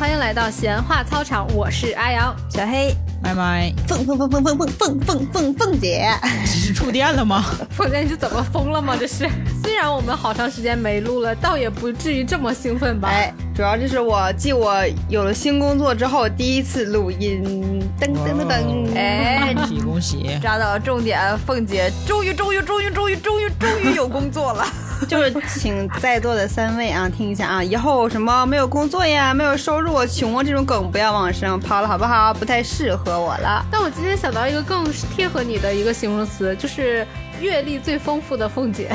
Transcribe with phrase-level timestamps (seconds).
[0.00, 7.44] 欢迎来到闲话操场，我是阿阳，小黑，麦麦，凤凤凤凤凤凤凤凤凤凤姐，这是触电了吗？
[7.68, 8.96] 凤姐你是怎么疯了吗？
[8.98, 9.28] 这是，
[9.62, 13.10] 虽然我们好长时间没录了，倒也不至于这么兴奋吧？
[13.10, 14.74] 哎，主要这是我继我
[15.10, 17.44] 有了新工作之后第一次录音，
[18.00, 20.38] 噔噔噔噔，哎，恭喜恭喜！
[20.40, 24.64] 抓到重点，凤姐终于终于终于终于终于终于有工作了。
[25.08, 32.32] 就是请在座的三位啊听一下啊，以后什么没有工作呀、没有收入、穷啊这种梗不要往身上抛了，好不好？
[32.34, 33.64] 不太适合我了。
[33.70, 34.84] 但我今天想到一个更
[35.16, 37.06] 贴合你的一个形容词，就是
[37.40, 38.90] 阅历最丰富的凤姐。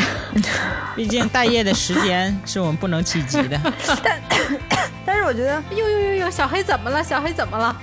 [0.95, 3.59] 毕竟待业的时间是我们不能企及的。
[4.03, 4.21] 但
[5.05, 7.03] 但是我觉得呦呦呦呦，小黑怎么了？
[7.03, 7.75] 小黑怎么了？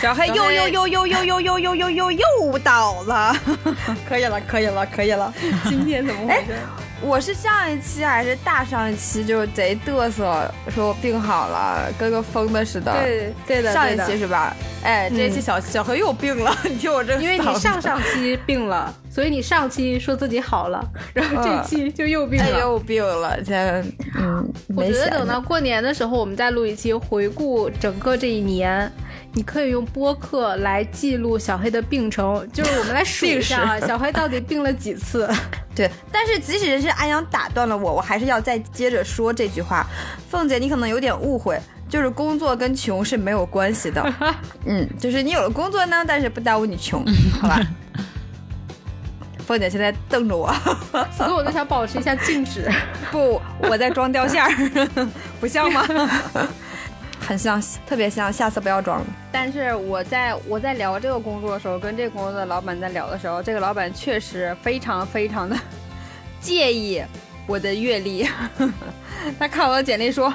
[0.00, 3.36] 小黑又又又又又又又又又又又倒了，
[4.08, 5.32] 可以了，可以了，可以了。
[5.68, 6.58] 今天怎么回事？
[7.04, 12.92] 我是上一期还是大上一期就贼嘚瑟，说我病好了，跟个疯的似的。
[13.02, 14.54] 对对的，上一期是吧？
[14.84, 23.36] 哎，这一期小小何又病了，你听我这， 因为你上上期病了，所以你上期说自己好了， 然后这期就又病了，又病了。
[23.44, 23.84] 现在，
[24.18, 28.90] 嗯，我觉得等到过年的时候，我们再录一期回顾整个这一年。
[29.34, 35.28] 你可以用播客来记录小黑的病程，就是我们来数一下啊 小黑到底病了几次。
[35.74, 39.86] 对，但是即使是安阳打断了我，我还是要再接着说这句话。
[40.28, 41.58] 凤姐，你可能有点误会，
[41.88, 44.14] 就是工作跟穷是没有关系的。
[44.66, 47.02] 嗯，就是你有了工作呢，但是不耽误你穷，
[47.40, 47.58] 好吧？
[49.46, 50.54] 凤姐现在瞪着我，
[51.16, 52.70] 所以我就想保持一下静止。
[53.10, 55.08] 不，我在装掉线儿，
[55.40, 55.82] 不像吗？
[57.26, 59.06] 很像，特别像，下次不要装了。
[59.30, 65.56] 但是我在我在聊这个工作的时候，跟这个工作的老板在聊的时候，这个老板确实非常非常的
[66.40, 67.02] 介意
[67.46, 68.28] 我的阅历。
[69.38, 70.32] 他看我的简历说，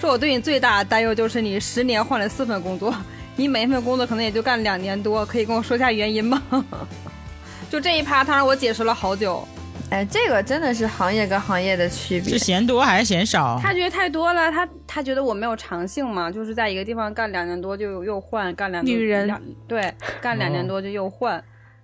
[0.00, 2.94] 说我对你最大的担忧就是你十年换了四份工作，
[3.36, 6.42] 你每一份工作可能也就干两年多，可以跟我说一下原因吗？
[7.70, 9.46] 就这一趴，他让我解释了好久。
[9.94, 13.56] 哎，这个真的是行业跟行业的区别，是嫌多还是嫌少？
[13.62, 19.32] 他觉得太多了，他他觉得我没有长性嘛，就是在一个地方干两年多就又换，干两女人
[19.68, 21.40] 对， 干两年多就又换。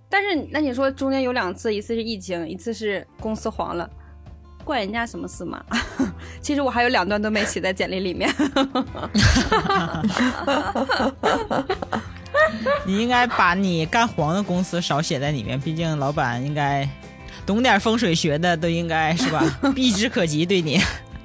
[0.08, 3.88] 但是那你说中间有两次，一次是疫情，一次是公司黄了，
[4.64, 5.64] 怪人家什么事嘛？
[6.42, 8.28] 其实我还有两段都没写在简历里面。
[12.84, 16.88] 你应该把你干黄的公司少写在里面，毕竟老板应该。
[17.50, 19.44] 懂点风水学的都应该是吧，
[19.74, 20.80] 避之可及，对你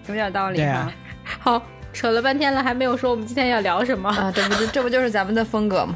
[0.08, 0.92] 有点道理啊。
[1.24, 1.62] 好，
[1.94, 4.32] 扯了半天了，还没有说我们今天要聊什么啊？
[4.36, 5.96] 这不就这不就是咱们的风格吗？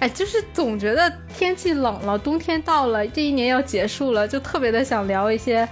[0.00, 1.08] 哎，就是总觉得
[1.38, 5.68] 天气冷了，冬天到了，这一年要结束了，就特别的想聊一些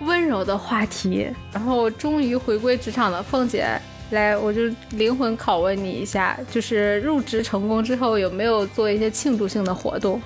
[0.00, 1.28] 温柔的话题。
[1.52, 3.66] 然后终于回归职场的凤姐
[4.12, 10.22] 来，我就灵魂拷问你一下，就是入职成功之后有没有做一些庆祝性的活动？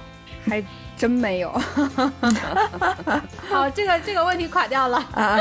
[0.49, 0.63] 还。
[0.97, 1.51] 真没有，
[3.51, 5.39] 好，这个这个问题垮掉了啊！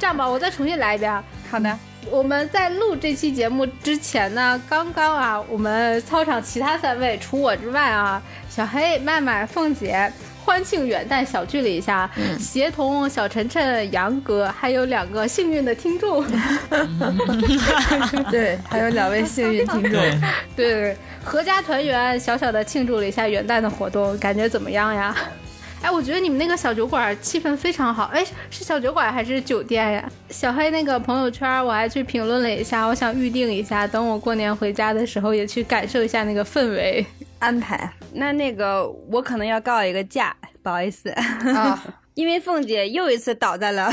[0.00, 1.22] 这样吧，我再重新来一遍。
[1.50, 1.78] 好的，
[2.10, 10.12] 我们在录这期节目之前呢，刚刚啊，我们操场其他三位除我之外啊，小黑、麦麦、凤姐。
[10.46, 12.08] 欢庆元旦小聚了一下，
[12.38, 16.24] 协同小晨晨、杨哥，还有两个幸运的听众，
[18.30, 20.14] 对，还有两位幸运听众，对
[20.54, 25.12] 对，合家团圆，小小的庆祝了一下元旦的活动，感觉怎么样呀？
[25.82, 30.08] 哎，我觉得你们那个小酒馆气氛非常好，哎，是小酒馆还是酒店呀？
[30.30, 37.04] 小黑那个朋友圈我还去评论了一下，我想预定一下，等我过年回家的时候也去感受一下那个氛围。
[37.38, 41.82] 安排那那个我可能要告一个假，不好意思啊，
[42.14, 43.90] 因为凤姐又一次倒在了，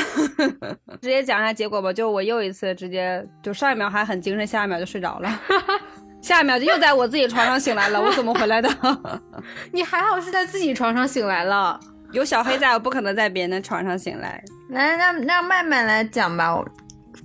[1.01, 5.41] 直接讲一下结果吧，就我又一次直接就上一秒还很精神，下一秒就睡着了，
[6.21, 8.69] 下一秒就又在我自己床上醒来了，我怎么回来的？
[9.71, 11.79] 你还好是在自己床上醒来了，
[12.13, 14.43] 有小黑在我不可能在别人的床上醒来。
[14.69, 16.65] 来让让麦麦来讲吧，我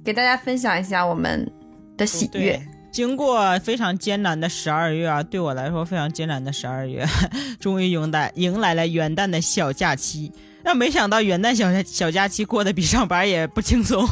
[0.05, 1.51] 给大家分享一下我们
[1.97, 2.61] 的喜悦。
[2.91, 7.07] 经过非常艰难的十二月啊，对我来说非常艰难的十二月，
[7.61, 10.33] 终于迎来迎来了元旦的小假期。
[10.63, 14.07] 但没想到元旦小小假期过得比上班也不轻松，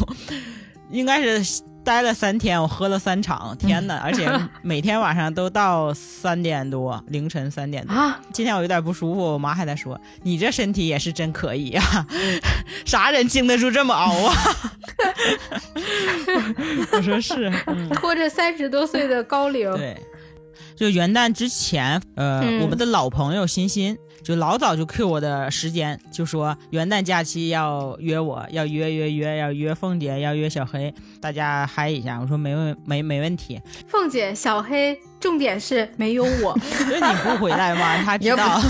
[0.90, 1.62] 应该是。
[1.86, 3.98] 待了三天，我喝了三场，天哪！
[4.02, 4.28] 而且
[4.60, 7.94] 每天晚上都到三点多， 凌晨三点多。
[7.94, 8.20] 啊！
[8.32, 12.04] 今天我有点不舒服，我妈还在说：“你这身体也是真可以啊，
[12.84, 14.34] 啥人经得住这么熬啊？”
[16.90, 17.52] 我说是，
[17.94, 19.72] 拖着三十多岁的高龄。
[19.76, 19.96] 对，
[20.74, 32.18] 就元旦之前，呃，我们的老朋友欣欣就老早就 Q 我的时间，就说元旦假期要约我，要约约约，要约凤姐，要约小黑，大家嗨一下。
[32.20, 33.60] 我说没问没没问题。
[33.86, 34.98] 凤姐、小黑。
[35.26, 36.56] 重点是没有我，
[37.00, 38.60] 那你不回来吗， 他知道。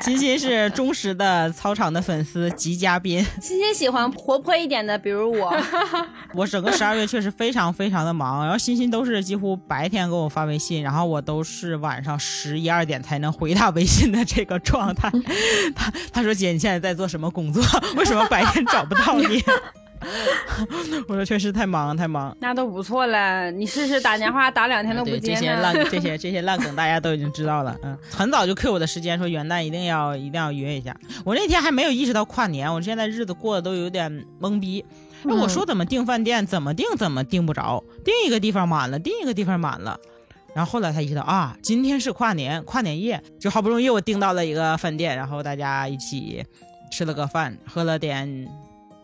[0.00, 3.22] 欣欣 是忠实的操场的粉丝及嘉宾。
[3.42, 5.54] 欣欣喜欢活泼一点的，比如我。
[6.32, 15.12] 我整个十二月确实非常非常的忙，然后欣欣都是几乎白天给我发微信，然后我都是晚上十一二点才能回他微信的这个状态。
[15.76, 17.62] 他他说姐你现在在做什么工作？
[17.96, 19.44] 为什么白天找不到你？
[21.08, 23.50] 我说确实太忙太忙，那都不错了。
[23.50, 25.34] 你试试打电话打两天都不接。
[25.34, 27.76] 这些烂 这些这些烂梗大家都已经知道了。
[27.82, 30.96] 嗯，很早就 Q 我的时间，说元旦一定要一定要约一下。
[31.24, 34.84] 我那天还没有意识到跨年，我现在日子过得都有点懵逼。
[35.24, 39.98] 那我说怎么订饭店，怎么订怎么订不着，订一个地方满了，订一个地方满了。
[40.54, 46.44] 然后后来才意识到啊，今天是跨年跨年夜，就好不容易我订到了一个饭店，然后大家一起
[46.90, 48.48] 吃了个饭，喝了点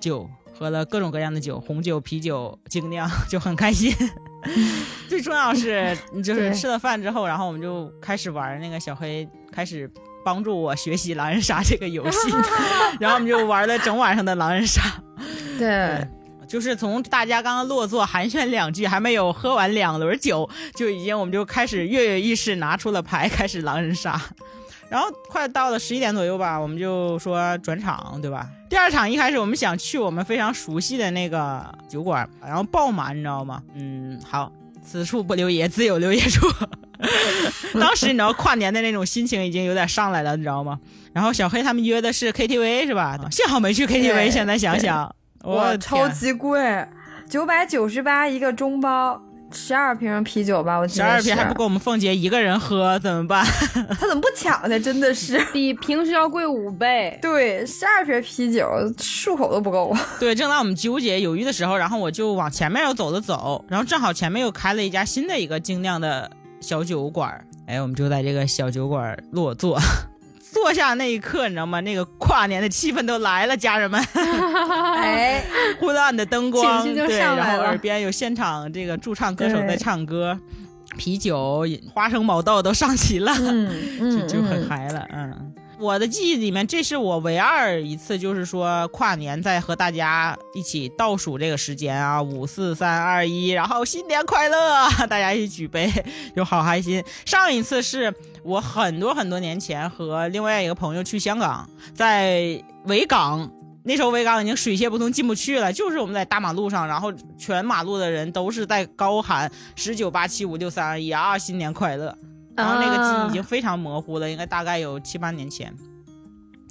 [0.01, 0.29] 酒。
[0.57, 3.93] 喝了各种各样的酒，红酒、啤酒、精酿，就很开心。
[5.09, 9.91] 最重要是，就是吃了饭之后，然后我们就开始玩那个小黑，开始
[10.25, 12.31] 帮助我学习狼人杀这个游戏。
[13.01, 14.83] 然后我们就玩了整晚上的狼人杀。
[15.59, 16.07] 对，
[16.47, 24.21] 就是从大家刚刚落座寒暄两句，还没有喝完两轮酒，就已经我们就开始跃跃欲试，拿出了牌，开始狼人杀。
[24.91, 28.47] 然后快到了十一点左右吧，我们就说转场，对吧？
[28.75, 33.63] 第二场一开始我们想去我们非常熟悉的那个酒馆，然后爆满，你知道吗？
[33.77, 34.51] 嗯，好，
[34.85, 36.45] 此处不留爷，自有留爷处。
[37.79, 40.77] 当时你知道跨年的那种心情已经有点上来了，你知道吗？
[41.13, 43.17] 然后小黑他们约的是 KTV 是吧？
[43.31, 46.85] 幸好没去 KTV，现在想想，哇，超级贵，
[47.31, 49.23] 九百九十八一个中包。
[49.55, 53.45] 十二瓶啤酒吧，我十二瓶还不够我们凤姐一个人喝，怎么办？
[53.99, 54.79] 他怎么不抢呢？
[54.79, 57.19] 真的是 比平时要贵五倍。
[57.23, 58.67] 对，十二瓶啤酒
[58.99, 59.97] 漱口都不够。
[60.19, 66.31] 对，正当我们纠结犹豫的时候，然后我就往前面又走了走，然后正好前面又开了一家新的一个精酿的
[66.61, 67.33] 小酒馆。
[67.67, 69.79] 哎，我们就在这个小酒馆落座。
[70.55, 71.81] 坐下那一刻，你知道吗？
[71.81, 74.01] 那个跨年的气氛都来了，家人们。
[74.97, 75.45] 哎，
[75.81, 80.39] 昏暗的灯光，对，然后耳边有现场这个驻唱歌手在唱歌，
[80.97, 83.35] 啤酒、花生、毛豆都上齐了，
[83.99, 85.53] 就就很嗨了，嗯。
[85.79, 95.91] 我的记忆里面，这是我唯二一次，就是说跨年在和大家一起倒数这个时间啊，五四三二一，然后新年快乐，大家一起举杯，
[96.35, 97.03] 就好开心。
[97.25, 103.51] 上一次是我很多很多年前和另外一个朋友去香港，在维港，
[103.83, 112.17] 那时候维港已经水泄不通，进不去了，就是我们在大马路上，然后全马路的人都是在高喊十九八七五六三二一啊，新年快乐。
[112.57, 115.75] 然后那个记忆已经非常模糊了，应该大概有七八年前。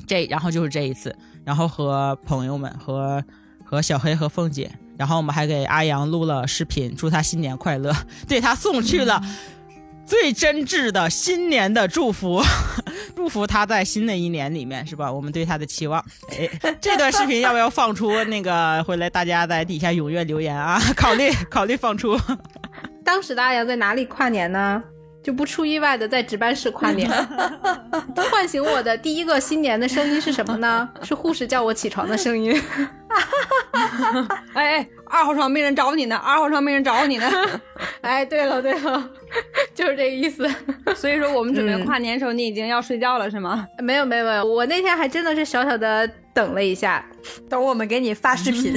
[0.05, 1.15] 这然后就是这一次，
[1.45, 3.23] 然后和朋友们和
[3.63, 7.93] 和小黑和凤姐，然后我们还给阿阳录了视频，祝他新年快乐，
[8.27, 9.21] 对他送去了
[10.05, 12.41] 最真挚的新年的祝福，
[13.15, 15.09] 祝福他在新的一年里面是吧？
[15.09, 16.03] 我们对他的期望。
[16.31, 18.11] 哎，这段视频要不要放出？
[18.25, 22.19] 那个回来大家在底下踊跃留言啊，考虑考虑放出。
[23.05, 24.83] 当时的阿阳在哪里跨年呢？
[25.23, 27.09] 就不出意外的在值班室跨年，
[28.29, 30.87] 唤醒我的第一个新年的声音是什么呢？
[31.01, 32.61] 是护士叫我起床的声音。
[34.53, 37.29] 哎哎，二号床没人找你呢，二号床没人找你呢。
[38.01, 39.09] 哎，对了对了，
[39.73, 40.49] 就是这个意思。
[40.95, 43.67] 所以说我们准备跨年时候，你已经要睡觉了是吗？
[43.79, 46.09] 没有没有没有，我那天还真的是小小的。
[46.35, 47.05] 等了一下，
[47.47, 48.73] 等我们给你发视频。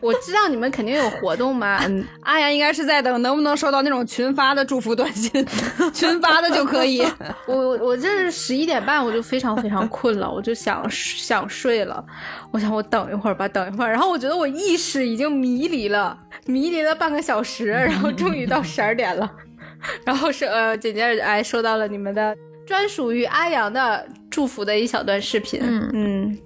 [0.00, 1.80] 我知道你们肯定有活动嘛。
[1.88, 5.44] 嗯，阿阳应该是在等，能不能收到那种群发的祝福短信？
[5.92, 7.04] 群发的就可以。
[7.46, 12.04] 我我这是十一点半，我就非常非常困了，我就想想睡了。
[12.52, 13.90] 我想我等一会儿吧，等一会儿。
[13.90, 19.30] 然后我觉得我意识已经迷离了，迷离了半个小时，然后终于到十二点了。
[20.04, 22.34] 然后是呃，紧接着哎，收到了你们的
[22.66, 25.60] 专属于阿阳的祝福的一小段视频。
[25.62, 26.38] 嗯嗯。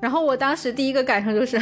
[0.00, 1.58] 然后我当时第一个感受就是，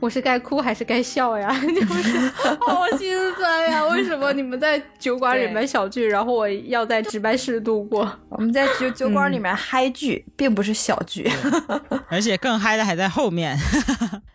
[0.00, 1.48] 我是该哭还是该笑呀？
[1.62, 2.28] 就是
[2.60, 3.84] 好心酸呀！
[3.86, 8.10] 为什么你们在酒馆里面小聚，然后我要在值班室度过？
[8.30, 11.30] 我们在酒酒馆里面嗨剧，并不是小聚，
[12.08, 13.56] 而且更嗨的还在后面，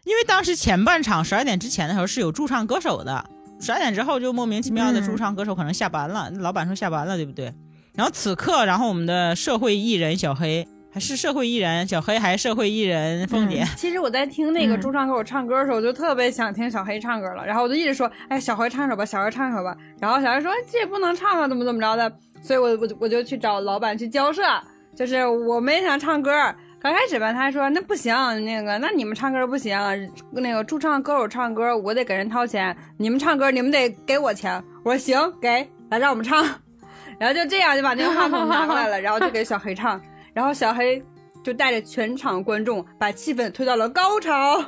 [0.06, 3.26] 因为当时前半场十二点之前的时候是有驻唱歌手的，
[3.60, 7.54] 十二点之后就莫名其妙的驻唱歌手可能下班了，老板说下班了，对不对？
[7.96, 10.68] 然后此刻，然后我们的社会艺人小黑。
[10.94, 13.66] 还是社会艺人小黑，还是社会艺人凤姐。
[13.76, 17.44] 其实我在听那个驻唱歌手唱歌的时候，我就特别想听小黑唱歌了。
[17.44, 24.44] 然后我就一直说：“哎，小黑唱首吧，小黑唱首吧。”然后小黑说：“这也不能唱啊，怎么怎么着的。”所以我我我就去找老板去交涉，
[24.96, 26.32] 就是我们也想唱歌。
[26.80, 28.14] 刚开始吧，他说那不行，
[28.46, 29.76] 那个那你们唱歌不行，
[30.32, 34.64] 那个驻唱歌手唱歌我得给人掏钱，你们唱歌你们得给我钱。
[34.84, 36.46] 我说行，给来让我们唱。
[37.18, 40.00] 然后就这样就把那个话筒拿过来了，然后就给小黑唱，
[40.34, 41.04] 然后小黑
[41.44, 44.63] 就带着全场观众把气氛推到了高潮。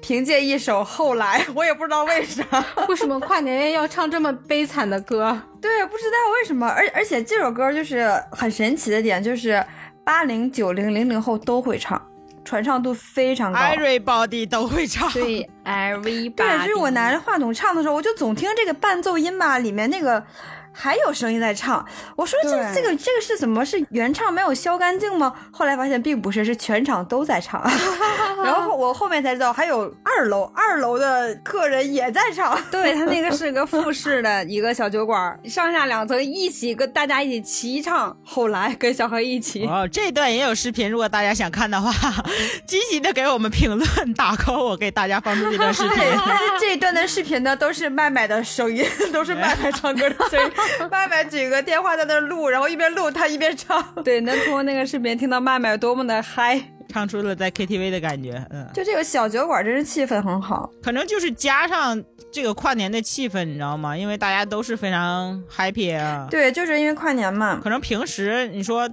[0.00, 2.44] 凭借一首《后来》，我也不知道为啥，
[2.88, 5.36] 为什么跨年夜要唱这么悲惨的歌？
[5.60, 6.68] 对，不知道为什么。
[6.68, 9.60] 而而且这首歌就是很神奇的点，就是
[10.04, 12.00] 八零、九零、零零后都会唱，
[12.44, 13.58] 传唱度非常高。
[13.58, 15.10] Everybody 都会唱。
[15.10, 16.32] 对，Everybody。
[16.32, 20.24] 对，就是我拿着话筒唱的时候，我就总听这个伴奏音吧，里面那个。
[20.80, 25.34] 还有声音在唱，我说这这个这个是怎么是原唱没有消干净吗？
[25.50, 27.60] 后来发现并不是，是全场都在唱。
[28.44, 32.56] 然后我后面才知道还有二楼，二楼的客人也在唱。
[32.70, 38.16] 对他那个是个复式的一个小酒馆，上下两层一起跟大家一起齐唱。
[38.24, 39.66] 后来跟小何一起。
[39.66, 41.92] 哦，这段也有视频，如果大家想看的话，
[42.64, 45.98] 积极的给我们评论打 call，我给大家放出这段视频。
[46.24, 50.52] 但是这一段的视频呢，都是麦麦的声音，都是麦麦唱歌的声音。
[50.90, 53.82] 麦麦举个电话在那录，然后一边录他一边唱。
[54.04, 58.44] 对，能通过那个视频听到麦麦多么的嗨，唱出了在 KTV 的感觉。
[58.50, 63.96] 嗯，就这个小酒馆真是气氛很好，可能就是加上这个跨年的气氛，你知道吗？
[63.96, 66.26] 因为大家都是非常 happy 啊。
[66.30, 67.60] 对，就是因为跨年嘛。
[67.62, 68.88] 可能平时你说。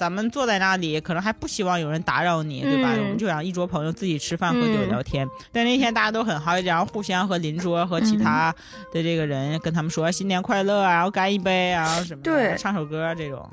[0.00, 2.88] 咱们坐在那里，可能还不希望有人打扰你，对吧？
[2.96, 5.28] 我们就想一桌朋友自己吃饭、喝酒、聊天。
[5.52, 8.50] 但那天大家都很好，然后互相和邻桌和其他
[8.94, 13.46] 的这个人跟他们说新年快乐啊，然后干一杯啊什么的，唱首歌这种，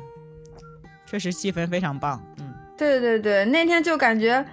[1.05, 2.23] 确实气氛非常棒。
[2.39, 4.45] 嗯，对对对，那天就感觉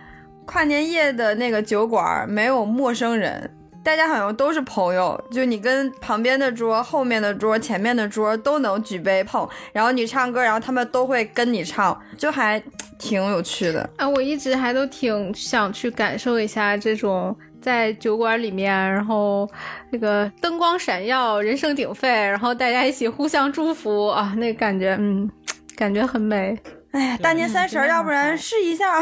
[0.44, 3.48] 跨年夜的那个酒馆没有陌生人。
[3.84, 12.60] 大家好像都是朋友，就你跟旁边的桌、后面的桌、前面的桌都能举杯碰，然后你唱歌，然后他们都会跟你唱，就还
[12.98, 13.88] 挺有趣的。
[13.98, 19.46] 啊，我一直还都挺想去感受一下这种在酒馆里面，然后
[19.90, 25.30] 那个灯光闪耀、人声鼎沸，然后大家一起互相祝福啊，那感觉，嗯，
[25.76, 26.58] 感觉很美。
[26.94, 29.00] 哎呀，大年三十儿，要不然试一下？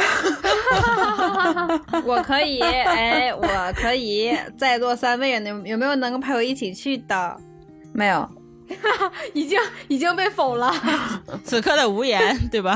[2.05, 3.47] 我可以，哎，我
[3.77, 4.35] 可以。
[4.57, 7.37] 在座三位，有有没有能够陪我一起去的？
[7.93, 8.27] 没有，
[9.35, 10.73] 已经已经被否了。
[11.45, 12.75] 此刻的无言，对吧？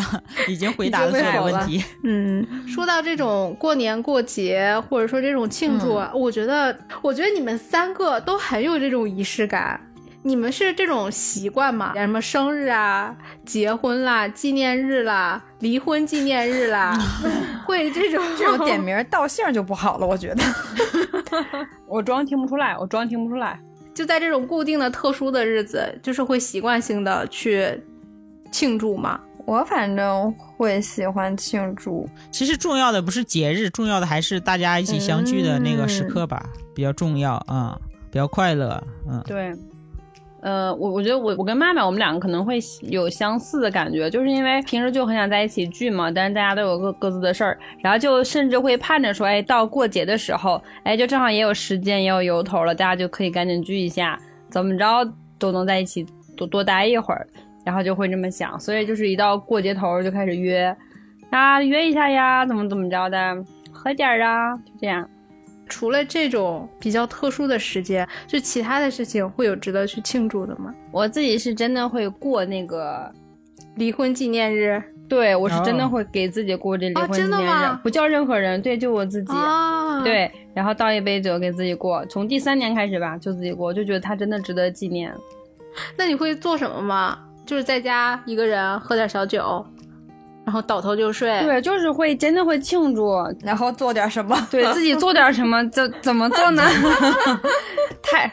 [0.49, 1.83] 已经回答了所有问题。
[2.05, 9.81] 嗯，说到这种过年过节，或者说这种庆祝，我觉得，我觉得你们三个都很有这种仪式感。
[10.27, 11.93] 你们是这种习惯吗？
[11.95, 16.93] 什么生日啊、结婚啦、纪念日啦、离婚纪念日啦，
[17.65, 20.43] 会这种这种点名道姓就不好了，我觉得。
[21.87, 23.57] 我装听不出来，我装听不出来。
[23.95, 27.81] 就在这种固定的特殊的日子，就是会习惯性的去
[28.51, 29.21] 庆祝吗？
[29.45, 32.05] 我反正会喜欢庆祝。
[32.33, 37.79] 其实重要的不是节日，重要的还是大家一起相聚的那个时刻吧，比较重要啊，
[38.11, 39.23] 比较快乐，嗯。
[39.25, 39.55] 对。
[40.47, 54.17] 呃，我我觉得我我跟妈妈我们两个可能会有相似的感觉，就是因为平时就很想在一起聚嘛，但是大家都有各各自的事儿，然后就甚至会盼着说，哎，到过节的时候，哎，就正好也有时间也有由头了，大家就可以赶紧聚一下，
[54.49, 55.05] 怎么着
[55.37, 57.27] 都能在一起多多待一会儿，
[57.65, 60.73] 然后就会这么想，所以就是一到过节头就开始约，
[61.31, 63.37] 啊，约一下呀，怎么怎么着的，
[63.73, 65.11] 喝点儿啊，就这样。
[65.69, 70.75] 除了这种比较特殊的时间，就其他的事情会有值得去庆祝的吗？
[70.91, 73.11] 我自己是真的会过那个
[73.77, 79.33] 离婚纪念日，对我是真的会给自己过这离婚纪念日，不叫任何人，对，就我自己，
[80.05, 85.13] 对，然后倒一杯酒给自己过，从第三年开始吧，就自己过，就觉得他真的值得纪念。
[85.97, 87.19] 那你会做什么吗？
[87.45, 89.65] 就是在家一个人喝点小酒。
[90.47, 96.63] 然后倒头就睡，对，就是会真的会庆祝， 然后做点什么，对自己做点什么，怎怎么做呢？
[98.01, 98.31] 太，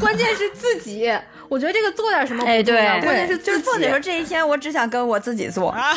[0.00, 1.08] 关键是自己，
[1.48, 5.94] 我觉得这个做点什么，哎，对，关键是就是做点说这一天我只想跟我自己做啊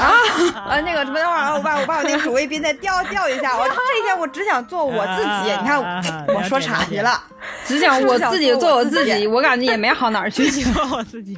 [0.54, 5.82] 啊， 那个什么等会儿我把我把我那个主谓宾再调调一下，我这一天我只想做我自己，你看
[6.28, 7.20] 我说岔题了，
[7.66, 11.36] 只想 我自己做我自己，我感觉也没好哪儿去，做我自己。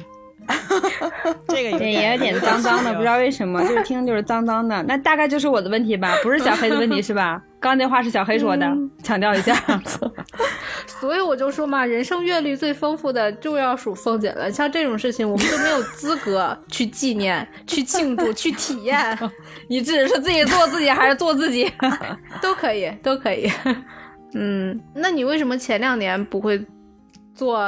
[1.48, 4.82] 这个也有点脏脏的，不知道为什么，就是听就是脏脏的。
[4.84, 7.42] 那大概就是我的问题吧，不是小黑的问题 是吧？
[7.58, 8.70] 刚那话是小黑说的，
[9.02, 9.54] 强调一下。
[10.86, 14.50] 所以我就说嘛，人生阅历最丰富的就要数凤姐了。
[14.50, 19.18] 像这种事情，我们就没有资格去纪念、去庆祝、去体验。
[19.68, 21.70] 你只是自己做自己，还是做自己，
[22.40, 23.50] 都可以，都可以。
[24.34, 26.64] 嗯，那你为什么前两年不会
[27.34, 27.58] 做？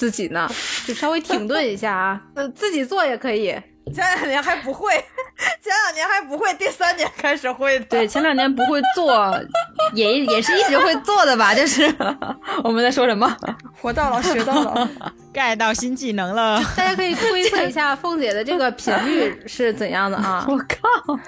[0.00, 0.48] 自己呢？
[0.88, 3.54] 就稍微停顿一下啊， 呃，自己做也可以。
[3.92, 4.92] 前两年还不会，
[5.60, 7.84] 前两年还不会，第三年开始会的。
[7.86, 9.38] 对，前两年不会做，
[9.92, 11.52] 也也是一直会做的吧？
[11.54, 11.92] 就是
[12.64, 13.36] 我们在说什么？
[13.82, 14.88] 活到老学到老
[15.34, 16.62] ，get 到新技能了。
[16.76, 20.46] 大家可以推测一下凤姐的这个频率是怎样的啊？
[20.48, 21.18] 我靠！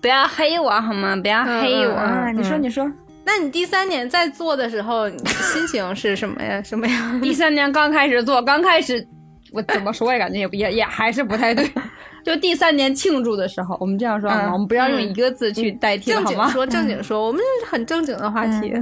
[0.00, 1.16] 不要黑我好吗？
[1.16, 1.94] 不要黑我！
[1.94, 2.30] 啊！
[2.32, 2.88] 你说，你说。
[3.24, 6.60] 那你第三年在做的时候，心情是什么呀？
[6.64, 7.20] 什么样？
[7.20, 9.06] 第三年刚开始做，刚开始。
[9.52, 11.70] 我怎么说也感觉也也也还是不太对，
[12.24, 14.52] 就第三年庆祝的时候，我们这样说好吗？
[14.52, 16.26] 我们不要用一个字去代替，好吗？
[16.26, 18.72] 正经说，正经说，我们是很正经的话题。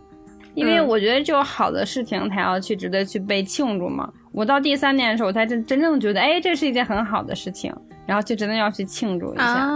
[0.54, 4.12] 因为我觉得，就好的事情才要去值得去被庆祝嘛。
[4.32, 7.72] 我到第三年的时候，我才真真正觉得，哎，这是一件很好的事情，
[8.08, 9.68] 然后就真的要去庆祝一下。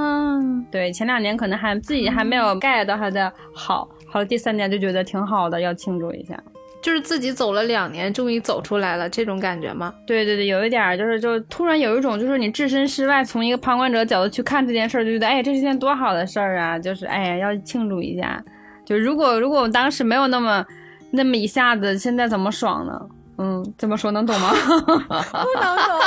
[0.71, 6.43] 对，前两年可能还自己还没有 get 到它的好，好了，第三年就觉得挺好的，要庆祝一下。
[6.81, 9.93] 就是自己走了两年，终于走出来了，这种感觉吗？
[10.07, 16.79] 对对对，有一点儿，就是就突然有一种，就是你置身事外，从一个旁观者角度去看这件事儿，就觉得哎，这是件多好的事儿啊！
[16.79, 18.43] 就是哎呀，要庆祝一下。
[18.85, 20.65] 就如果如果我当时没有那么
[21.13, 23.01] 那么一下子，现在怎么爽呢？
[23.43, 24.53] 嗯，这么说能懂吗？
[24.55, 26.01] 不能懂。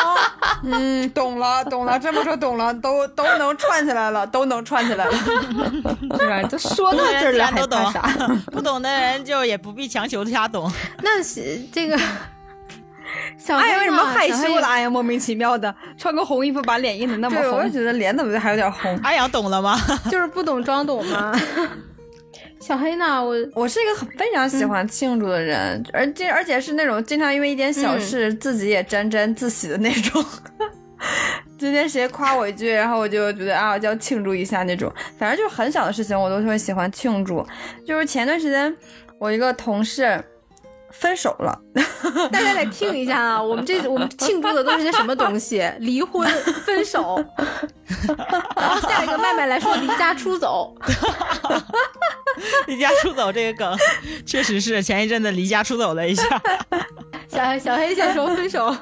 [0.64, 2.00] 嗯，懂了，懂了。
[2.00, 5.12] 这么说懂了，都都能串起来了，都能串起来了，
[6.18, 6.42] 是吧？
[6.50, 8.02] 都说到这儿了，还懂啥？
[8.54, 10.72] 不懂的人就也不必强求他懂。
[11.04, 11.22] 那
[11.74, 12.00] 这个
[13.38, 14.68] 小黑为什么害羞了？
[14.68, 18.98] 哎呀，莫名其妙的，穿个红衣服把脸印的那么红，我也觉得脸怎么还有点红。
[19.04, 19.78] 阿阳懂了吗？
[20.10, 21.34] 就是不懂装懂吗？
[22.66, 23.24] 小黑呢？
[23.24, 30.26] 我我是一个很非常喜欢庆祝的人，而且而且是那种经常因为一点小事自己也沾沾自喜的那种。
[31.60, 34.92] 今天谁夸我一句，然后我就觉得啊，就要庆祝一下那种。
[35.20, 37.46] 反正就是很小的事情，我都会喜欢庆祝。
[37.86, 38.76] 就是前段时间，
[39.20, 40.20] 我一个同事。
[41.00, 41.60] 分手了，
[42.32, 43.42] 大家来听一下啊！
[43.44, 45.64] 我们这我们庆祝的都是些什么东西？
[45.80, 46.28] 离婚、
[46.66, 47.24] 分手。
[48.56, 50.74] 然后下一个麦麦来说离家出走。
[52.68, 53.78] 离家出走这个梗，
[54.26, 56.42] 确实是前一阵子离家出走了一下。
[57.28, 58.76] 小小黑先说分手，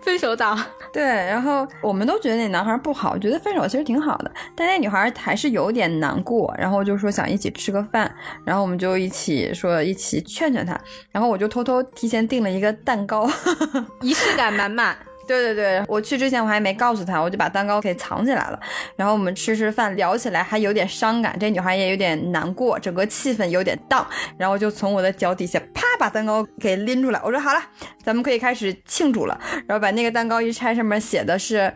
[0.00, 0.58] 分手党。
[0.92, 8.12] 对，然后我们都觉得那男孩不好，觉得分手其实挺好的，但那女孩还是有点难过，然后就说想一起吃个饭，
[8.44, 10.78] 然后我们就一起说一起劝劝他，
[11.12, 13.28] 然后我就偷偷偷提前订了一个蛋糕，
[14.02, 14.96] 仪式感满满。
[15.28, 18.58] 对对对，我去之前我还没告诉他，我就把蛋糕给藏起来了。
[18.96, 24.04] 然后我们吃吃饭，聊起来还有点伤感，这女孩也有点难过，整个气氛有点荡。
[24.36, 27.62] 然后就从我的脚底下啪把蛋糕给拎出来，我说好了，
[28.02, 29.40] 咱们可以开始庆祝了。
[29.68, 31.72] 然后把那个蛋糕一拆，上面写的是，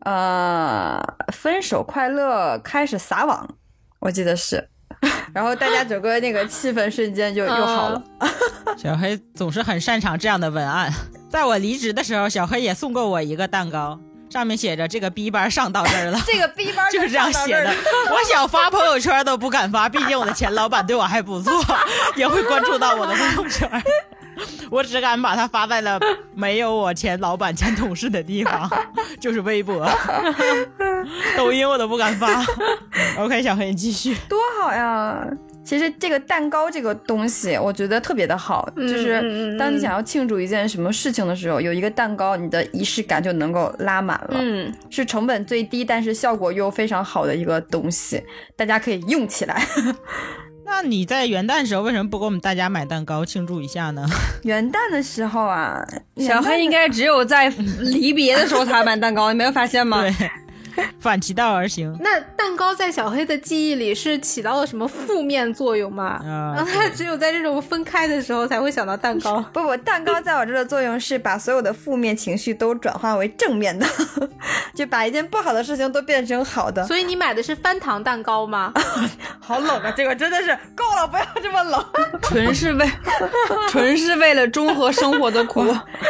[0.00, 1.00] 呃，
[1.32, 3.48] 分手快乐，开始撒网，
[4.00, 4.68] 我记得是。
[5.32, 8.02] 然后大家整个那个气氛瞬间就又好了。
[8.76, 10.92] 小黑总是很擅长这样的文案。
[11.28, 13.98] 在我离职的时候，小黑也送过我一个蛋糕，
[14.30, 17.70] 上面写着“这个 B 班上到这儿了 ”。这个 B 班 就是这样写的。
[18.10, 21.52] 我想发朋友圈都不敢发，毕竟我的前老板对我还不错，
[22.16, 23.70] 也会关注到我的朋友圈。
[24.70, 25.98] 我只敢把它发在了
[26.34, 28.70] 没有我前老板、前同事的地方，
[29.20, 29.88] 就是微博、
[31.36, 32.44] 抖音我都不敢发。
[33.18, 34.14] OK，小黑你继续。
[34.28, 35.26] 多好呀！
[35.64, 44.36] 其实这个蛋糕这个东西，我觉得特别的好，就是当你想要庆祝一件什么事情的时候，有一个蛋糕，你的仪式感就能够拉满了。
[44.38, 48.22] 嗯，是成本最低，但是效果又非常好的一个东西，
[48.54, 49.60] 大家可以用起来。
[50.68, 54.04] 那你在元旦时候为什么不给我们大家买蛋糕庆祝一下呢？
[54.42, 55.80] 元旦的时候啊，
[56.16, 57.48] 小黑应该只有在
[57.80, 60.00] 离别的时候才买蛋糕，你没有发现吗？
[60.02, 60.30] 对。
[61.00, 61.96] 反其道而行。
[62.00, 66.20] 那蛋糕在小黑的记忆里是起到了什么负面作用吗？
[66.24, 69.40] 然后他只有在这种分开的时候才会想到蛋糕。
[69.52, 73.86] 不不，蛋糕在我这的作用是把所有的负面情绪都转化为正面的，
[74.74, 76.84] 就把一件不好的事情都变成好的。
[76.86, 78.72] 所以你买的是翻糖蛋糕吗？
[79.40, 79.92] 好冷啊！
[79.96, 81.84] 这个真的是够了，不要这么冷。
[82.22, 82.90] 纯是为，
[83.70, 85.64] 纯是为了中和生活的苦。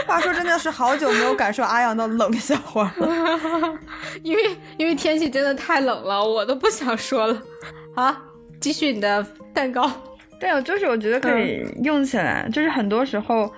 [0.07, 3.79] 话说真的是好久没有感受阿阳的冷笑话了，
[4.23, 4.56] 因为。
[4.79, 7.43] 因为天气真的太冷了，我都不想说了。
[7.95, 8.15] 好，
[8.61, 9.91] 继续你的蛋糕。
[10.39, 12.49] 对啊，就是我觉得可以用起来。
[12.53, 13.51] 就是很多时候，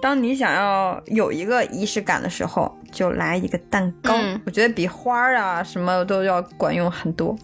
[0.00, 4.14] 当你想要有一个仪式感的时候，就来一个蛋糕。
[4.46, 7.36] 我觉得比花儿啊什么都要管用很多。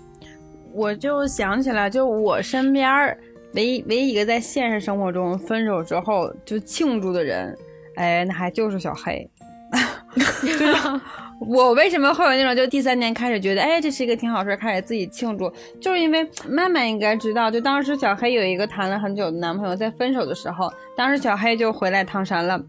[0.73, 3.15] 我就想起来，就我身边
[3.53, 7.55] 唯一唯一一个在现实生活中分手之后就庆祝的人，
[7.97, 9.29] 哎，那还就是小黑。
[10.41, 11.03] 对啊。
[11.49, 22.61] 我为什么会有那种就第三年开始觉得，哎，这是一个挺好事，开始自己庆祝，就是因为曼曼应该知道，就当时小黑有一个谈了很久的男朋友，在分手的时候，当时小黑就回来唐山了，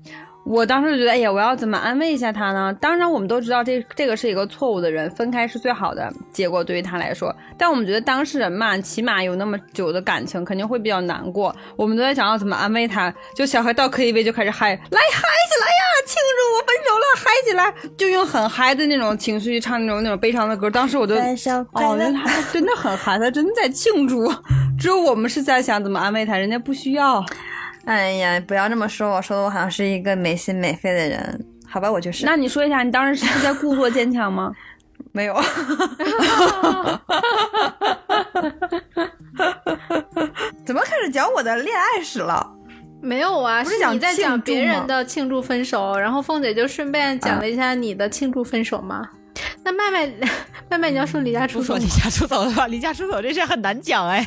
[0.46, 2.74] 我当时就觉得，哎呀，我要怎么安慰一下他呢？
[2.82, 7.34] 当然，我们都知道这这个是一个错误的人，分开是最好的结果对于他来说。
[7.58, 11.56] 但我们觉得当事人嘛，起码有那么久的感情，肯定会比较难过。
[11.78, 13.14] 我们都在想要怎么安慰他。
[13.36, 14.80] 就小孩到 KTV 就开始嗨，来
[15.14, 20.70] 嗨起来呀，庆祝我分手了，嗨起来，就用很嗨的那种情绪唱那种那种悲伤的歌。
[20.70, 24.30] 当时我就哦，他真的很嗨，他真的在庆祝。
[24.78, 27.24] 只有我们是在想怎么安慰他，人家不需要。
[27.86, 32.26] 哎呀，不要这么说，我说的我好像是一个没心没肺的人，好吧，我就是。
[32.26, 34.52] 那你说一下，你当时是在故作坚强吗？
[35.12, 35.36] 没有。
[40.66, 42.50] 怎么开始讲我的恋爱史了？
[43.02, 49.10] 没有啊，是你在讲别人的庆祝分手，然后凤姐就顺便讲了一下你的庆祝分手吗？
[49.64, 50.14] 那麦麦，
[50.70, 51.76] 麦麦，你要说离家出走？
[51.78, 54.26] 离家出走的话，离家出走这事很难讲哎。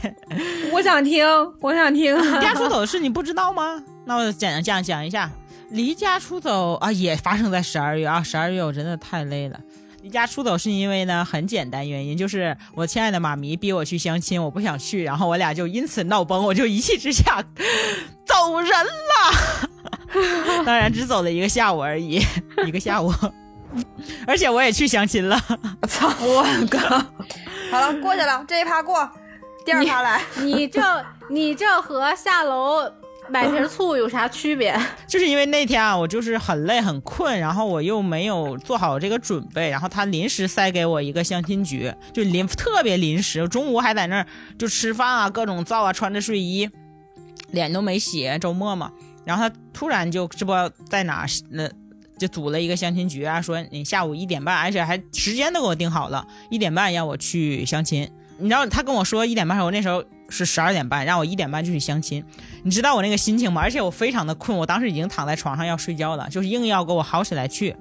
[0.73, 1.27] 我想听，
[1.61, 2.17] 我想听。
[2.17, 3.83] 离家 出走的事你不知道吗？
[4.05, 5.31] 那我讲讲讲一下，
[5.71, 8.23] 离家出走啊，也发生在十二月啊。
[8.23, 9.59] 十二月我真的太累了。
[10.03, 17.43] 离家出走是因为呢，很简单原因，就是我亲爱的妈咪逼我去相亲，我不想去，然后我俩就因此闹崩，我就一气之下
[18.25, 20.63] 走人了。
[20.65, 22.23] 当然只走了一个下午而已，
[22.65, 23.13] 一个下午。
[24.27, 25.41] 而且我也去相亲了，
[25.83, 26.09] 我 操！
[26.21, 26.97] 我靠！
[27.71, 29.09] 好了，过去了，这一趴过，
[29.65, 30.23] 第二趴来。
[30.41, 30.81] 你这
[31.29, 32.91] 你这和下楼
[33.29, 34.79] 买瓶醋有啥区别？
[35.09, 44.27] 就是因为那天啊，我就是很累很困，然后我又没有做好这个准备，然后他临时塞给我一个相亲局，就临特别临时，中午还在那儿
[44.59, 46.71] 就吃饭啊，各种造啊，穿着睡衣，
[47.51, 48.93] 脸都没洗，周末嘛，
[49.25, 50.53] 然后他突然就这不
[50.89, 51.69] 在哪那。
[52.19, 58.09] 就组了一个相亲局啊，说你下午一点半，而且还时间都给我定好了，一点半让我去相亲。
[58.39, 62.23] 你知道他跟我说一点半，我那时候是十二点半，让我一点半就去相亲。
[62.63, 63.63] 你知道我那个心情吗？
[63.63, 67.75] 而且我非常的困，我当时已经躺在床上要睡觉了，就是硬要给我好起来去。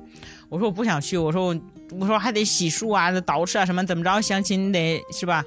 [0.48, 1.56] 我说我不想去，我说我
[2.00, 5.44] 我说还得洗漱啊、捯饬啊什么，怎么着相亲得是吧？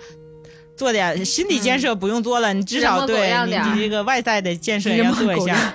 [0.77, 5.75] 做点心理建设不用做了，你至少对你这个外在的建设也要做一下。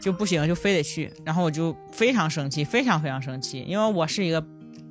[0.00, 4.44] 就不行，就非得去，然后我就非常生气，非常非常生气，因为我是一个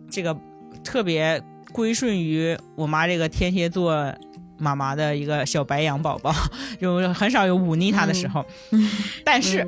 [0.09, 0.35] 这个
[0.83, 1.41] 特别
[1.73, 4.13] 归顺于我妈这个天蝎座
[4.57, 6.33] 妈妈的一个小白羊宝宝，
[6.79, 8.45] 就很少有忤逆她的时候，
[9.23, 9.67] 但是。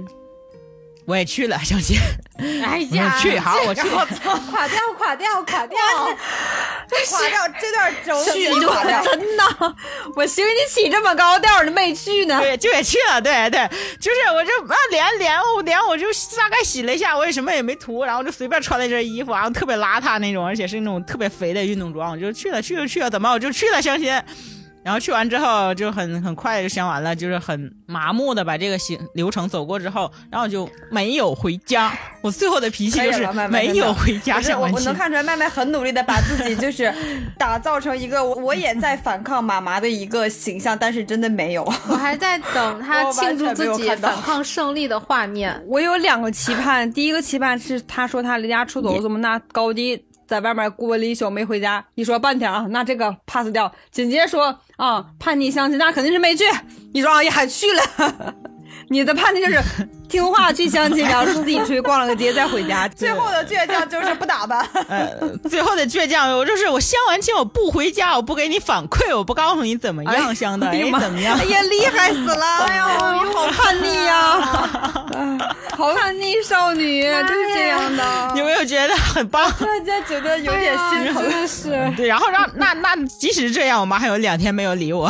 [1.12, 1.98] 我也去了相亲，
[2.40, 9.76] 哎呀，去好，我去，垮掉，垮掉，垮掉，垮掉，这段轴去就垮掉，真的，
[10.16, 12.40] 我寻思你起这么高调，你没去呢？
[12.40, 13.68] 对，就也去了，对对，
[14.00, 24.10] 就是我就啊脸脸我脸我就大概洗了一下，我也什么也没涂，然后就随便穿了一身衣服，然后特别邋遢那种，而且是那种特别肥的运动装，我就去了，去就去了，怎么我就去了相亲。
[24.84, 31.92] 然后去完之后就很很快就相完了，就是很麻木的把这个行流程走过之后，然后就没有回家。
[32.22, 34.40] 我最后的脾气就是没有回家。
[34.58, 36.94] 我我能看出来，麦麦很努力的把自己就是
[37.38, 41.64] 打造成一个我也在反抗妈妈的一个形象，但是真的没有。
[41.88, 45.64] 我还在等他庆祝自己反抗胜利的画面。
[45.68, 50.04] 我有两个期盼，第一个期盼是他说他离家出走，怎么那高低。
[50.32, 53.70] 在外面过了一宿没回家，一说半天啊，那这个 pass 掉。
[53.92, 56.46] 紧接着说啊，叛逆相亲，那肯定是没去。
[56.94, 58.34] 一说啊，也还去了。
[58.92, 59.58] 你的叛逆就是
[60.10, 62.86] 听话去相亲，然后自己出去逛了个街再回家。
[62.94, 64.60] 最后的倔强就是不打扮。
[64.90, 65.08] 呃，
[65.50, 71.40] 最后的倔强我就是我相完亲我不回家，我不给你反馈，我不告诉你怎么样相的，哎怎么样？
[71.40, 72.46] 哎呀，厉害死了！
[72.68, 72.88] 哎呀，
[73.24, 74.42] 你好叛逆呀，
[75.78, 78.34] 好叛逆少女，就是这样的。
[78.36, 79.50] 有没有觉得很棒？
[79.58, 81.48] 突然间觉得有点心疼。
[81.48, 81.94] 是。
[81.96, 85.10] 对，然后让那那即使这样，我妈还有两天没有理我。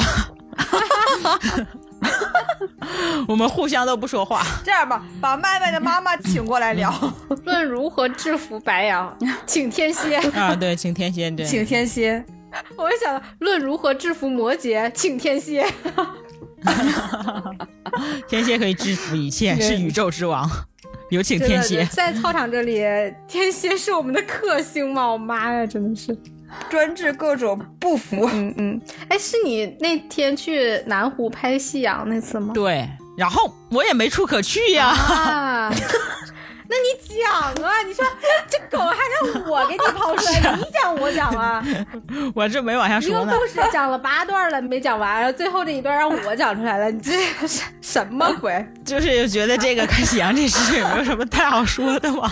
[3.28, 4.44] 我们互相都不说话。
[4.64, 6.94] 这样吧，把麦麦的妈妈请过来聊，
[7.46, 12.24] 论如何制服白羊， 请天蝎啊，对，请天蝎，对，请天蝎。
[12.76, 15.66] 我想论如何制服摩羯，请天蝎。
[18.28, 20.50] 天蝎可以制服一切，是宇宙之王，
[21.10, 21.86] 有请天蝎。
[21.86, 22.82] 在操场这里，
[23.28, 25.08] 天蝎是我们的克星吗？
[25.08, 26.18] 我妈呀，真的是。
[26.70, 28.30] 专治各种不服。
[28.34, 32.54] 嗯嗯，哎，是你那天去南湖拍夕阳那次吗？
[32.54, 32.88] 对，
[33.18, 35.72] 然后我也没处可去呀。
[36.72, 37.30] 那你讲
[37.70, 37.82] 啊！
[37.86, 38.06] 你说
[38.50, 41.62] 这狗还让我给你抛出来，你讲我讲啊？
[42.34, 43.22] 我这没往下说呢。
[43.24, 47.12] 一个故事讲了八段了，没讲完，然后最后这一段让我讲出来了，你这
[47.46, 48.66] 是什么鬼？
[48.86, 52.32] 就是觉得这个看夕阳这事也没有什么太好说的嘛，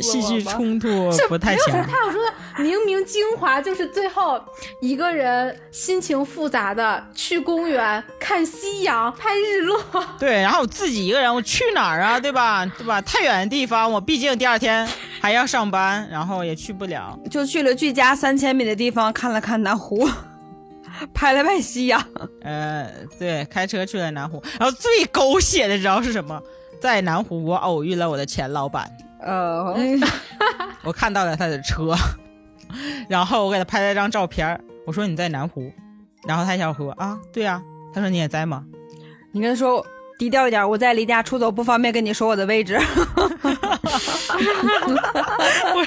[0.00, 1.72] 戏剧冲突不太强。
[1.86, 4.42] 太好说的，明明精华就是最后
[4.80, 9.78] 一个人心情复杂的去公园看夕阳、拍日落。
[10.18, 12.18] 对，然后我自己一个人，我去哪儿啊？
[12.18, 12.64] 对吧？
[12.78, 12.98] 对吧？
[13.02, 13.41] 太远。
[13.48, 14.86] 地方，我毕竟第二天
[15.20, 20.08] 还要上班，然后也去不了，就去了距家三千米的地方看了看南湖，
[21.14, 22.02] 拍了拍夕阳。
[22.42, 26.40] 呃，对，开车去了南湖，然后最狗血的，知道是什么？
[26.80, 28.90] 在南湖，我偶遇了我的前老板。
[29.20, 29.74] 呃，
[30.82, 31.94] 我看到了他的车，
[33.08, 34.60] 然后我给他拍了张照片。
[34.84, 35.72] 我说你在南湖，
[36.26, 37.62] 然后他小说啊，对呀。
[37.94, 38.64] 他说你也在吗？
[39.32, 39.84] 你跟他说。
[40.22, 42.80] 低调一点，我在离家出走，不方便跟你说我的位置。
[45.74, 45.84] 我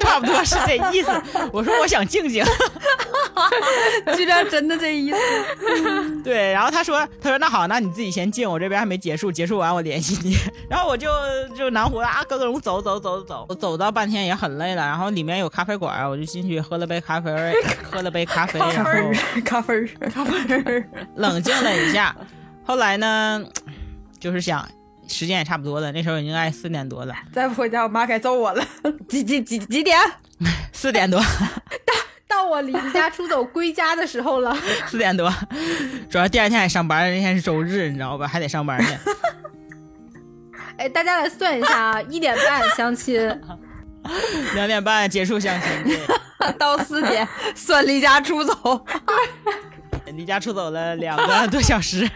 [0.00, 1.10] 差不多是这意思。
[1.52, 2.42] 我说我想静静，
[4.16, 5.18] 居然真的这意思。
[6.22, 10.34] 对，然后他说，他说那好，那你自己先静，我这边还没结束，结束完我联系你。
[10.66, 11.10] 然后我就
[11.54, 14.82] 就南湖啊，各种走走走走走，走到半天也很累了。
[14.82, 17.30] 然后里面有咖啡馆，我就进去喝了杯咖啡，
[17.92, 19.10] 喝了杯咖啡，然后
[19.44, 20.84] 咖啡咖啡，
[21.16, 22.16] 冷静了一下。
[22.64, 23.44] 后来呢，
[24.18, 24.66] 就是想
[25.06, 27.14] 时间也差不多了，那时候已经爱四点多了。
[27.32, 28.64] 再不回家，我妈该揍我了。
[29.08, 29.98] 几几几几点？
[30.72, 31.20] 四点多。
[31.20, 31.94] 到
[32.26, 34.56] 到我离家出走归家的时候了。
[34.88, 35.32] 四点多，
[36.10, 38.26] 主要第二天还上班，那天是周日，你知道吧？
[38.26, 38.88] 还得上班呢。
[40.76, 43.14] 哎，大家来算一下啊，一点半相亲，
[44.54, 45.98] 两点半结束相亲，
[46.58, 48.84] 到四点算离家出走。
[50.12, 52.08] 离家出走了两个多小时。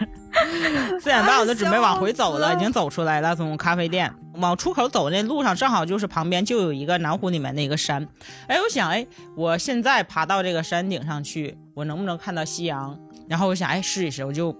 [0.99, 8.07] 四点半我就准备往回走了，已经走出来了，从咖啡店往出口走那路上，正好就是旁边就有一个南湖里面的一个山。
[8.47, 12.97] 哎，我想，哎，我现在爬到这个山顶上去，我能不能看到夕阳？
[13.27, 14.55] 然后我想，哎，试一试，我就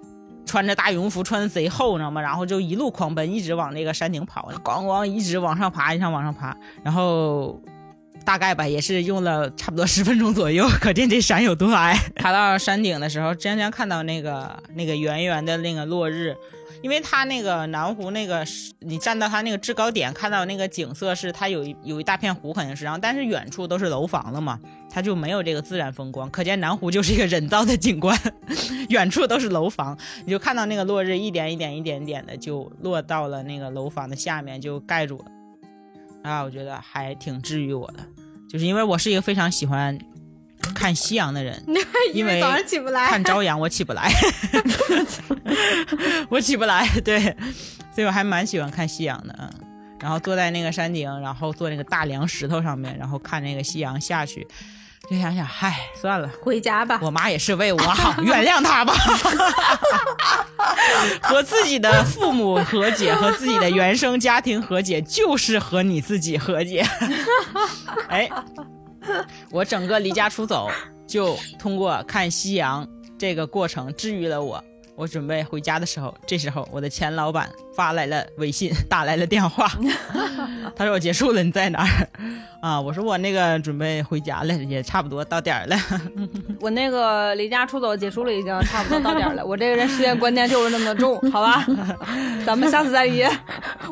[0.46, 2.20] 穿着大羽绒服，穿的贼厚，你知道吗？
[2.20, 7.62] 然后就一路狂奔，一直往那个山顶跑，咣咣一直往上爬，一直往上爬，然后。
[8.26, 11.98] 大概吧，也是用了差不多十分钟左右， 可见这山有多矮。
[12.16, 16.36] 爬到山顶的时候，将将看到那个那个圆圆的那个落日，
[16.84, 18.46] 因为它那个南湖那个，
[18.82, 24.60] 你站到它那个制高点，看到那个景色是它有一有一大片湖，肯定是，然后但是远处都是楼房了嘛，
[24.92, 28.16] 它就没有这个自然风光，可见南湖就是一个人造的景观，
[28.90, 35.26] 远处都是楼房，你就看到那个落日一点一点一点点的就落到了那个楼房的下面，就盖住了。
[36.24, 38.00] 啊，我觉得还挺治愈我的，
[38.50, 39.98] 就是因为我是一个非常喜欢
[40.76, 41.64] 看夕阳的人，
[42.14, 44.12] 因为早上起不来看朝阳我起不来，
[46.30, 47.22] 我起不来，对，
[47.94, 49.50] 所以我还蛮喜欢看夕阳的，嗯，
[50.02, 54.48] 然后坐在那个山顶，然后坐那个大凉石头上面，然后看那个夕阳下去。
[55.10, 57.00] 就想想，嗨，算了，回家吧。
[57.02, 58.94] 我妈也是为我好， 原谅她吧。
[61.22, 66.86] 和自己的父母和解，和自己的原生家庭和解，就是和你自己和解。
[68.10, 68.30] 哎，
[69.50, 70.70] 我整个离家出走，
[71.08, 74.64] 就通过看夕阳这个过程治愈了我。
[75.00, 79.66] 我准备回家的时候，这时候我的前老板发来了微信，打来了电话。
[80.76, 81.88] 他说我结束了，你在哪儿？
[82.62, 85.78] 啊，我说我那个准备回家了，也差不多到点儿了。
[86.60, 89.46] 我那个离家出走结束了，已经差不多到点儿了。
[89.46, 91.66] 我这个人时间观念就是那么重，好吧？
[92.46, 93.32] 咱们下次再约。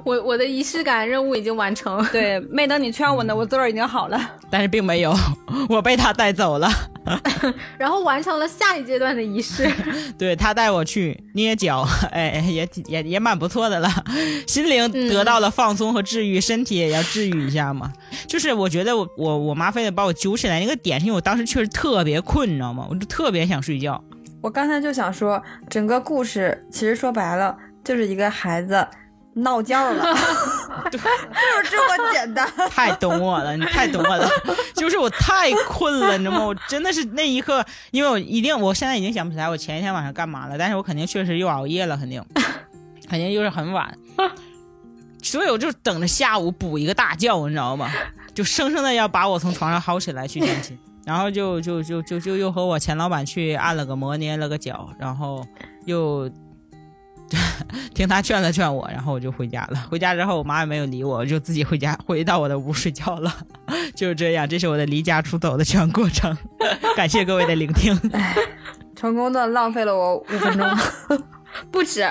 [0.04, 2.06] 我我的仪式感任务已经完成。
[2.08, 4.20] 对，没等你劝我呢，我自个儿已经好了。
[4.50, 5.15] 但是并没有，
[5.70, 6.70] 我被他带走了。
[7.78, 9.70] 然后完成了下一阶段的仪式。
[10.17, 13.89] 对他带我去捏脚， 哎，也也也蛮不错的了，
[14.48, 17.91] 心灵得到了放松和治愈，身体也要治愈一下嘛。
[18.28, 22.88] 就是我觉得我我我妈非得把我揪起来，那个点是因为我当时确实特别困，你知道吗？
[22.89, 24.04] 我就特别想睡觉。
[24.41, 28.88] 我刚才就想说，整个故事其实说白了就是一个孩子。
[29.38, 30.04] 闹觉了，
[30.89, 32.52] 对，就是这么简单。
[32.69, 34.28] 太懂我了，你太懂我了。
[34.76, 36.45] 就是我太困了，你知道吗？
[36.45, 42.23] 我真的是那一刻，因为我一定，我现在已经想不起来我前一天晚上干嘛了，但是我肯定确实又熬夜了，肯定，
[43.08, 43.93] 肯定又是很晚。
[45.21, 47.91] 所以我就等着下午补一个大觉，你知道吗？
[48.34, 55.45] 就生生的要把我从床上薅起来去练琴，然后就就就就就又和我前老板去按了个摩，捏了个脚，然后
[55.86, 56.28] 又。
[57.94, 59.88] 听他劝了劝我，然后我就回家了。
[59.90, 63.34] 回家之后，我妈也没有理我，我就自己回家，回到我的屋睡觉了。
[63.96, 66.36] 就是这样，这是我的离家出走的全过程。
[66.96, 68.00] 感谢各位的聆听。
[68.96, 70.68] 成功的浪费了我五分钟，
[71.72, 72.08] 不止，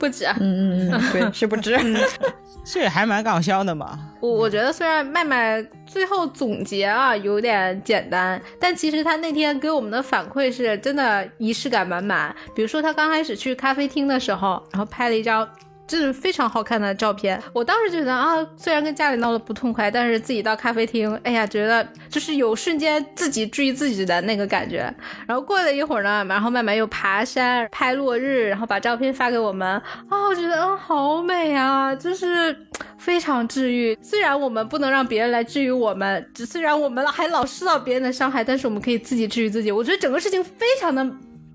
[0.00, 0.24] 不止。
[0.24, 1.78] 嗯嗯嗯， 对，是不止。
[2.64, 3.98] 这还蛮搞笑的嘛。
[4.20, 12.34] 我我觉得虽然麦麦最后总结啊有点简单，但其实他那天给我们的反馈是真的仪式感满满。
[12.54, 15.48] 比如说他刚开始去咖啡厅的时候，然后拍了一张。
[15.90, 24.82] 真是非常好看的照片，我当时觉得啊，虽然跟家里闹得不痛快，但是自己到咖啡厅，哎呀，觉得就是有瞬间自己治愈自己的那个感觉。
[25.26, 32.56] 然后过了一会儿呢，然后慢慢又爬山拍落日，然后把照片发给我们啊，我觉得啊，好美啊，就是
[32.96, 33.98] 非常治愈。
[34.00, 39.72] 虽然我们不能让别人来治愈我们，只虽然我们还老受到别人的伤害，但是我们可以自己治愈自己。
[39.72, 41.04] 我觉得整个事情非常的。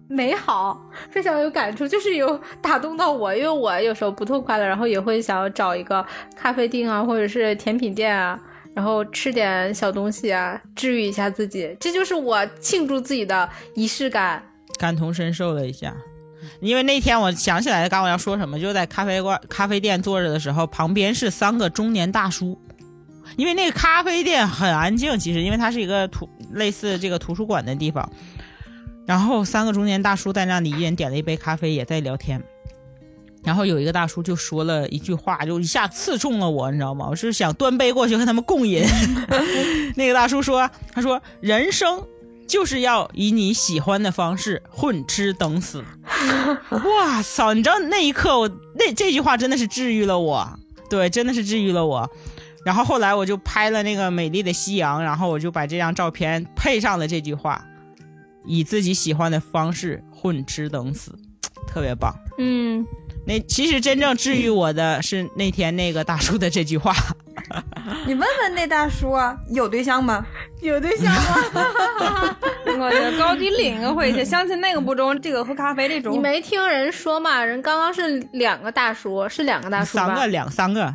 [0.07, 8.39] 美好，非常有感触，就是有打动到我，因为我有时候不痛快了，然后也会想要找一个咖啡店啊，或者是甜品店啊，
[8.73, 11.75] 然后吃点小东西啊，治愈一下自己。
[11.79, 14.43] 这就是我庆祝自己的仪式感，
[14.77, 15.95] 感同身受了一下。
[16.59, 22.59] 因为那天我想起来刚我要说什么，就在咖啡馆、咖啡店坐着的时候，旁边是三个中年大叔。
[23.37, 28.07] 因为那个咖啡店很安静，其实因为它是一个图类似这个图书馆的地方。
[29.05, 32.41] 然后三个中年大叔在那里，一人点了一杯咖啡，也在聊天。
[33.43, 37.07] 然后有一个大叔就说了一句话，就一下刺中了我，你知道吗？
[37.11, 38.83] 我是想端杯过去和他们共饮。
[39.95, 42.03] 那个大叔说：“他说人生
[42.47, 45.83] 就是要以你喜欢的方式混吃等死。”
[46.71, 47.53] 哇操！
[47.53, 52.09] 你知道那一刻，我那这句话真的是治愈了我，对，真的是治愈了我。
[52.65, 57.63] 然后后来我就拍了那个美丽的夕阳，然后我就把这张照片配上了这句话。
[58.45, 61.11] 以自己喜欢的方式混吃等死，
[61.67, 62.13] 特别棒。
[62.37, 62.85] 嗯，
[63.25, 66.93] 那其实真正治愈我的是那天那个大叔的这句话。
[68.07, 70.25] 你问问那大叔啊，有对象吗？
[70.61, 71.13] 有对象
[71.53, 72.35] 吗？
[72.77, 76.11] 我的高低领个回去，相亲那个不中，这个喝咖啡这种。
[76.11, 77.43] 你没听人说吗？
[77.43, 80.93] 人刚刚是两个大叔，是两个大叔三个两三个。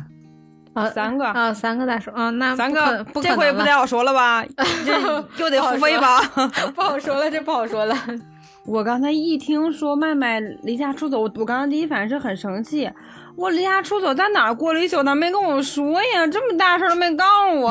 [0.73, 4.43] 啊，三个啊，三个大叔啊，那三个，这回不太好说了吧？
[4.85, 6.21] 这就得付费吧？
[6.75, 7.95] 不好说了，这不好说了。
[8.65, 12.89] 我刚才一听说麦麦离家出走，我刚刚第一反应是很生气。
[13.35, 16.27] 我离家出走在哪儿过了一宿，他没跟我说呀？
[16.27, 17.69] 这么大事都没告诉我。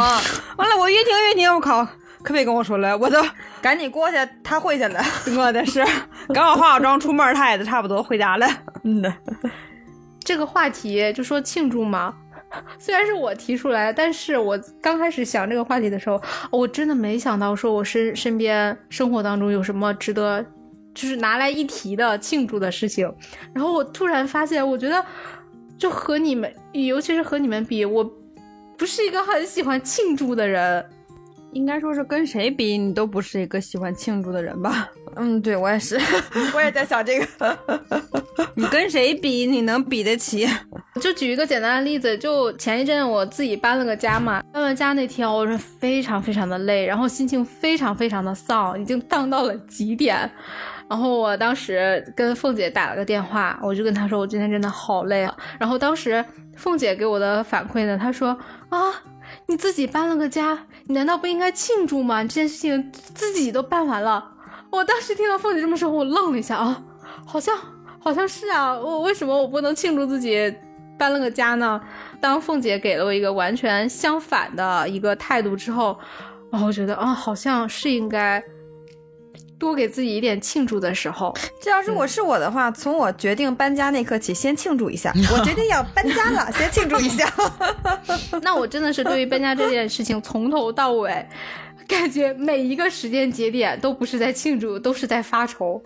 [0.56, 1.86] 完了，我越听越听，我靠，
[2.22, 3.22] 可别跟我说了，我都
[3.62, 5.00] 赶紧过去，他回去了。
[5.38, 5.84] 我的是
[6.34, 8.46] 刚好化好妆出门，他也差不多回家了。
[8.82, 9.14] 嗯的，
[10.24, 12.14] 这个话题就说庆祝嘛。
[12.78, 20.44] 虽然是我提出来，但是我刚开始想这个话题的时候，我真的没想到说我身身边生活当中有什么值得
[20.94, 23.12] 就是拿来一提的庆祝的事情。
[23.54, 25.04] 然后我突然发现，我觉得
[25.78, 28.04] 就和你们，尤其是和你们比，我
[28.76, 30.84] 不是一个很喜欢庆祝的人。
[31.52, 34.88] 应该说是跟谁比，你都不是一个喜欢庆祝的人吧？
[35.16, 35.98] 嗯，对我也是，
[36.54, 37.58] 我也在想这个。
[38.54, 40.48] 你跟谁比，你能比得起？
[41.00, 50.30] 就举一个简单的例子，就前一阵我自己搬了个家嘛，搬完家那天我是非常非常的累，然后心情非常非常的丧，已经荡到了极点。
[50.88, 55.36] 然后我当时跟凤姐打了个电话，我就跟她说我今天真的好累啊。
[55.58, 56.24] 然后当时
[56.56, 58.36] 凤姐给我的反馈呢，她说
[58.70, 58.78] 啊，
[59.50, 62.22] 你自己搬了个家，你难道不应该庆祝吗？
[62.22, 64.24] 这件事情自己都办完了。
[64.70, 66.80] 我当时听到凤姐这么说，我愣了一下啊，
[67.26, 67.58] 好像
[67.98, 70.54] 好像是啊，我为什么我不能庆祝自己
[70.96, 71.80] 搬了个家呢？
[72.20, 75.98] 当凤姐给了我一个完全相反的一个态度之后，
[76.52, 78.40] 啊，我觉得啊，好像是应该
[79.60, 81.32] 多给自己一点庆祝的时候。
[81.60, 85.12] 这要是我是我的话，从我决定搬家那刻起，先庆祝一下。
[85.32, 87.32] 我决定要搬家了， 先庆祝一下。
[88.42, 91.24] 那我真的是对于搬家这件事情从头到尾。
[91.86, 95.82] 感觉每一个时间节点都不是在庆祝，都是在发愁。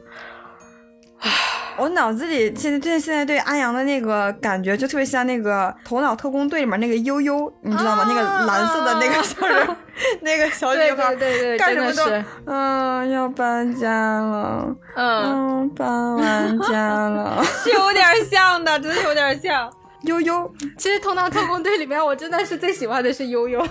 [1.77, 8.05] 我脑子里现在对现在对安阳的那个感觉，就特别像那个《头脑特工队》里面那个悠悠，你知道吗？
[8.09, 9.77] 那个蓝色的那个小人，
[10.21, 12.05] 那个小女孩，对对对，干什么都
[12.47, 19.69] 嗯，要搬家了，嗯，搬完家了， 是有点像的，真的有点像
[20.03, 20.53] 悠悠。
[20.79, 23.67] 其实《头脑特工队》里面，我真的是最喜欢的是悠悠。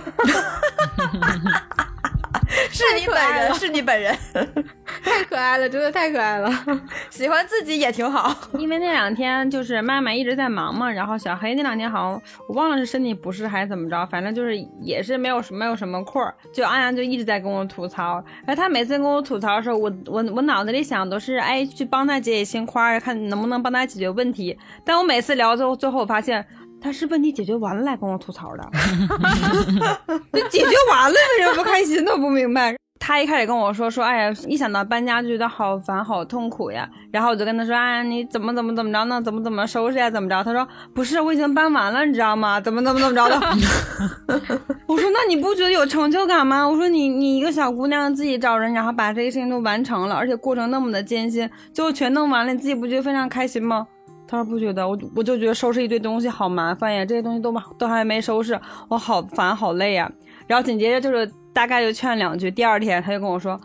[2.70, 4.16] 是你本人，是你本人，
[5.02, 6.50] 太可爱了，真的太可爱了。
[7.10, 18.22] 喜欢自己也挺好，因为那两天就是妈妈一直在忙嘛，然后小黑那两天好像我忘了是身体不适还是怎么着，反正就是也是没有什没有什么空儿，就安阳就一直在跟我吐槽。
[18.46, 24.56] 然后他每次跟我吐槽的时候，我我我脑子里想都是哎去帮他解解心宽，看能不能帮他解决问题。
[24.84, 26.44] 但我每次聊最后最后我发现。
[26.84, 28.70] 他是问题解决完了来跟我吐槽的，
[30.30, 32.14] 这解决完了为什么不开心呢？
[32.14, 32.76] 不明白。
[33.00, 36.86] 他一开始跟我说说，哎呀，一想到搬家就觉得好烦好痛苦呀。
[37.10, 39.20] 然后我就跟他说，哎，你怎么怎么怎么着呢？
[39.22, 40.10] 怎么怎么收拾呀？
[40.10, 40.44] 怎么着？
[40.44, 42.60] 他说不是，我已经搬完了，你知道吗？
[42.60, 43.40] 怎么怎么怎么着的？
[44.86, 46.68] 我说那你不觉得有成就感吗？
[46.68, 53.86] 我说你你一个小姑娘自己找人，然后把这些事情都完成了，而且过程那么的艰辛，最后全弄完了，你自己不觉得非常开心吗？
[54.34, 60.10] 他说不觉得，我我就觉得收拾一堆东西好麻烦呀，这些东西都都还没收拾，我好烦好累呀。
[60.46, 63.58] 然后紧接着就是大概就劝两句，第二天他就跟我说，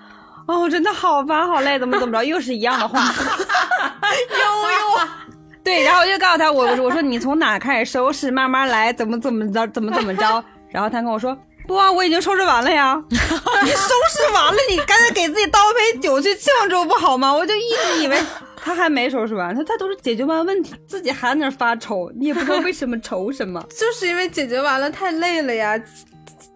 [0.46, 5.08] 哦，我真的好烦好累，怎么怎么着，又是一样的话， 悠悠，
[5.64, 10.44] 对，然后我就告诉他，我我说你从哪开始收拾，慢慢来，怎么怎么着，怎么怎么着。
[10.70, 11.36] 然后他跟我说，
[11.68, 13.02] 不啊，我已经收拾完了呀。
[13.10, 17.34] 你收拾完了，你赶紧给自己倒杯酒去庆祝不好吗？
[17.34, 18.18] 我就一直以为。
[18.62, 25.82] 他还没收拾完，他他都是解决完问题，自己还在那发愁，你也不知道为什么愁什么， 就是因为解决完了太累了呀，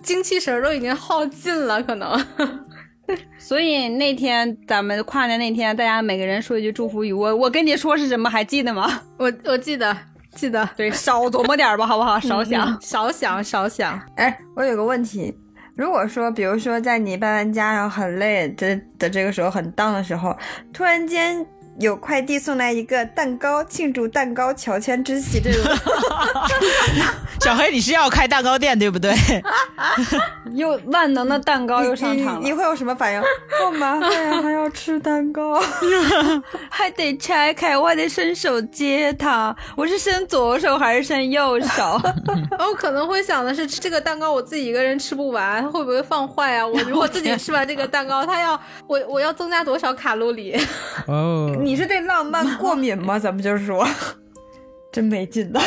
[0.01, 2.25] 精气神都已经耗尽了，可能。
[3.37, 9.01] 所以那天咱们跨年那天，大家每个人说一句祝福语，我我跟你说是什么，还记得吗？
[9.19, 9.95] 我我记得
[10.35, 12.19] 记得，对，少琢磨点吧，好不好？
[12.19, 14.01] 少想，少想，少想。
[14.15, 15.37] 哎，我有个问题，
[15.75, 20.35] 如果说，比如说在你搬完家然后很累的的这个时候，很荡的时候，
[20.73, 21.45] 突然间。
[21.79, 25.39] 有快递送来一个蛋糕，庆祝蛋糕乔迁之喜。
[25.41, 25.63] 这种，
[27.41, 29.11] 小黑，你是要开蛋糕店对不对？
[30.53, 33.21] 又万能的蛋糕又上场了，你会有什么反应？
[33.59, 35.59] 好麻烦呀，还要吃蛋糕，
[36.69, 39.55] 还得拆开，我还得伸手接它。
[39.75, 41.99] 我是伸左手还是伸右手？
[42.59, 46.67] 我可能会想的是，这个蛋糕我自己一个人吃不完，会不会放坏啊？
[46.67, 50.55] 我如果自己吃完这个蛋糕，它要我我要增加多少卡路里？
[51.07, 51.49] 哦。
[51.63, 53.17] 你是对浪漫过敏吗？
[53.17, 53.87] 咱们就是说，
[54.91, 55.61] 真没劲的。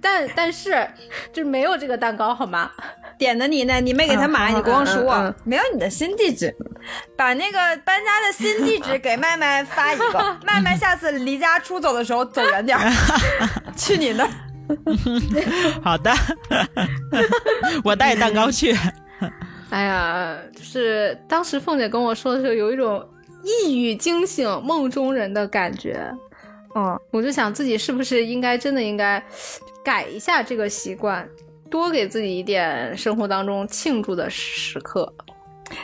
[0.00, 0.88] 但但是，
[1.32, 2.70] 就没有这个蛋糕好吗？
[3.18, 3.80] 点的你呢？
[3.80, 6.54] 你没给他买，你光说没有你的新地址，
[7.16, 10.36] 把那个搬家的新地址给麦麦发一个。
[10.46, 12.78] 麦麦下次离家出走的时候走远点，
[13.76, 14.26] 去你那。
[15.82, 16.12] 好的，
[17.82, 18.74] 我带蛋糕去。
[19.70, 23.06] 哎呀，就是当时凤姐跟我说的时候，有一种。
[23.42, 26.12] 一语惊醒梦中人的感觉，
[26.74, 29.22] 嗯，我就想自己是不是应该真的应该
[29.84, 31.28] 改一下这个习惯，
[31.70, 35.12] 多给自己一点生活当中庆祝的时刻。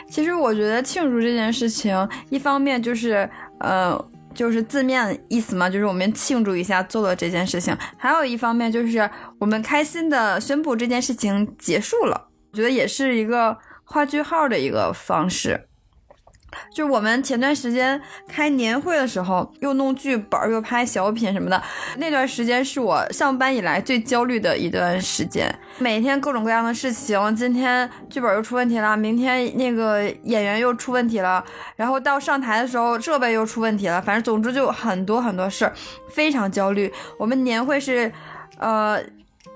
[0.09, 3.29] 其实我觉得庆祝这件事情，一方面就是
[3.59, 3.97] 呃，
[4.35, 12.27] 就是字面意思嘛，就是我们庆祝一下做了这件事情；还有一方面就是我们开心的宣布这件事情结束了。
[12.51, 15.66] 我觉得也是一个画句号的一个方式。
[16.73, 21.61] 就我们前段时间开年会的时候，又弄剧本，又拍小品什么的，
[21.97, 25.53] 那段时间是我上班以来最焦虑的一段时间。
[25.77, 31.43] 每天各种各样的事情，今天剧本又出问题了，明天那个演员又出问题了，
[31.75, 35.73] 然后到上台的时候设备又出问题了，反正总之就很多很多事儿，
[36.09, 36.91] 非常焦虑。
[37.19, 38.11] 我们年会是，
[38.57, 38.99] 呃，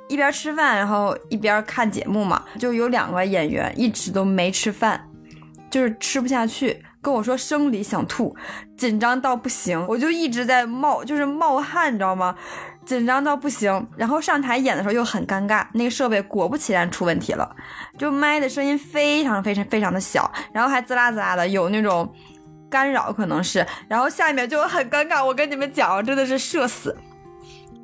[0.09, 5.07] 一边吃饭然后一边看节目嘛，就有两个演员一直都没吃饭。
[5.71, 8.35] 就是吃不下去，跟我说生理想吐，
[8.77, 12.35] 紧张到不行，我就一直在冒，就是冒汗，你知道吗？
[12.85, 17.55] 紧张到不行，然后上台演的时候又很尴尬，那个设备果不其然出问题了，
[17.97, 22.11] 就麦的声音非常非常非常的小，然后还滋啦滋啦的，有那种
[22.69, 26.95] 干扰可能是，然后下面就很尴尬，我跟你们讲，真的是社死。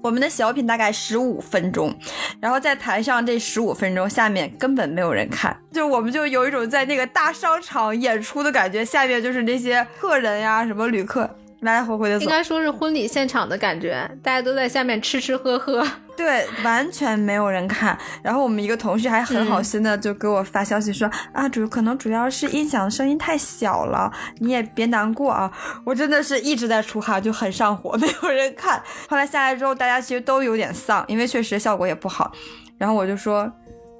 [0.01, 1.93] 我们的小品大概十五分钟，
[2.39, 11.29] 然后在台上这十五分钟下面根本没有人看，就我们就有一种在那个大商场演出的感觉，下面就是那些客人呀，什么旅客。
[11.61, 15.83] 来来回回的走，应该说是婚礼现场的感觉，大家都在下面吃吃喝喝，
[16.17, 17.95] 对，完全没有人看。
[18.23, 25.49] 然后我们一个同事还很好心的就给我发消息说啊，主可能主要是音响声音太小了，你也别难过啊。
[25.85, 28.81] 我真的是一直在出汗，就很上火，没有人看。
[29.07, 32.31] 后来下来之后，大家其实都有点丧，因为确实效果也不好。
[32.79, 33.51] 然后我就说，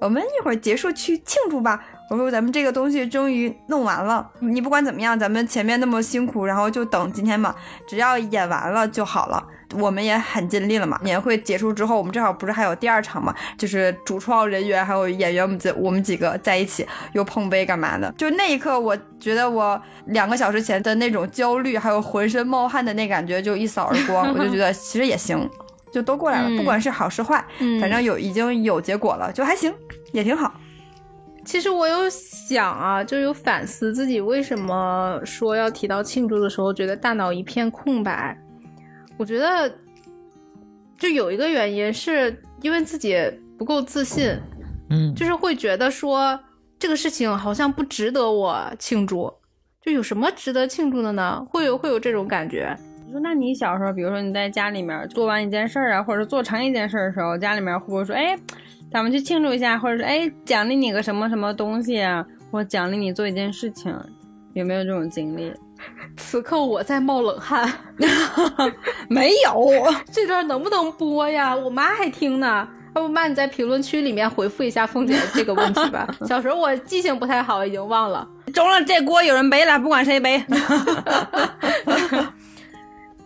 [0.01, 1.79] 我们一会儿结束去庆祝吧。
[2.09, 7.55] 我说咱们这个东西终于弄完了，你不管怎么样，咱们前面那么辛苦，然后就等今天吧，
[7.87, 9.45] 只要演完了就好了。
[9.75, 10.99] 我们也很尽力了嘛。
[11.03, 18.13] 年会结束之后，我们正好不是还有第二场嘛，就是主创人员还有演员，我们几我们几个在一起又碰杯干嘛的。
[18.17, 24.31] 就那一刻，我觉得我两个小时前的那种焦虑，还有浑身冒汗的那感觉就一扫而光。
[24.33, 25.49] 我就觉得其实也行，
[25.91, 27.43] 就都过来了，不管是好是坏，
[27.81, 29.73] 反正有已经有结果了，就还行，
[30.13, 30.53] 也挺好。
[31.45, 38.37] 其实我有想啊，就有反思自己为什么说要提到庆祝的时候，觉得大脑一片空白。
[39.17, 39.71] 我觉得
[40.97, 43.17] 就有一个原因，是因为自己
[43.57, 44.35] 不够自信，
[44.89, 46.39] 嗯，就是会觉得说
[46.79, 49.33] 这个事情好像不值得我庆祝，
[49.81, 51.45] 就有什么值得庆祝的呢？
[51.49, 52.77] 会有会有这种感觉。
[53.05, 58.37] 你说，那你小时候，比如说你在家里面做完一件事儿啊，或者做成一件事儿的时候，家里面会不会说，哎，
[58.91, 63.97] 咱们去庆祝一下，或者说，哎，奖励你个什么什么东西啊，或者奖励你做一件事情，
[64.53, 65.53] 有没有这种经历？
[66.15, 67.71] 此刻我在冒冷汗，
[69.09, 69.69] 没有，
[70.11, 71.55] 这段能不能播呀？
[71.55, 72.67] 我妈还听呢。
[72.95, 76.07] 要不妈，你在评论区里面回复一下凤姐这个问题吧。
[76.27, 78.27] 小时候我记性不太好，已经忘了。
[78.51, 80.43] 中了，这锅有人背了，不管谁背。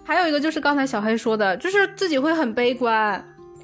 [0.03, 3.23] 还有一个就是刚才小黑说的，就是自己会很悲观。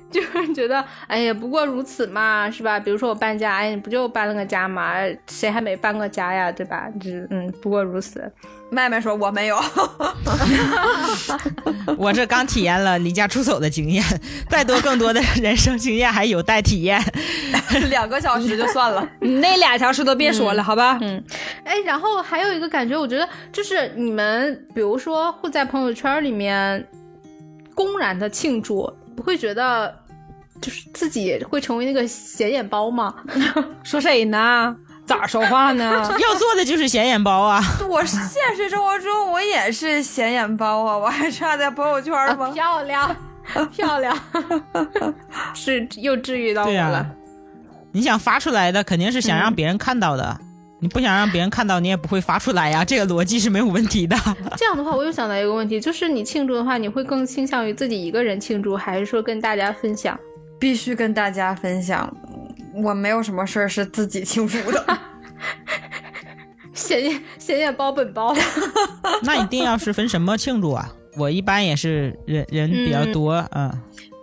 [0.10, 2.80] 就是觉得，哎呀，不过如此嘛，是吧？
[2.80, 4.94] 比如说我搬家，哎，你不就搬了个家嘛？
[5.30, 6.88] 谁还没搬过家呀，对吧？
[7.02, 8.32] 只嗯，不过如此。
[8.70, 9.57] 麦麦说我没有，
[11.97, 14.03] 我这刚体验了离家出走的经验，
[14.49, 17.01] 再多更多的人生经验还有待体验。
[17.89, 20.97] 两个小时就算了， 你那俩小时都别说了，好吧？
[21.01, 21.24] 嗯，
[21.63, 26.88] 哎，然后还有一个感觉，我觉得就是你们，比如说会在朋友圈里面
[27.74, 28.91] 公然的庆祝。
[29.15, 29.91] 不会觉得
[30.61, 33.15] 就是自己会成为那个显眼包吗？
[33.82, 34.76] 说谁呢？
[35.08, 35.91] 咋说话呢？
[36.20, 37.64] 要做的就是显眼包啊！
[37.89, 42.51] 我现实生活中我也是显眼包啊，我还差在朋友圈吗？
[42.51, 43.16] 漂亮，
[43.72, 44.18] 漂亮，
[45.55, 47.08] 是又治愈到我了。
[47.93, 50.38] 你想发出来的肯定是想让别人看到的。
[50.80, 54.16] 你不想让别人看到，你也不会发出来呀，这个逻辑是没有问题的。
[54.55, 60.16] 这样的话，我又想到一个问题，就是你庆祝的话，你会更倾向于自己一个人庆祝，还是说跟大家分享？
[60.60, 62.16] 必须跟大家分享，
[62.84, 64.86] 我没有什么事儿是自己庆祝的。
[66.73, 68.36] 显眼显眼包本包，
[69.23, 70.88] 那一定要是分什么庆祝啊？
[71.17, 73.71] 我一般也是人人比较多，嗯。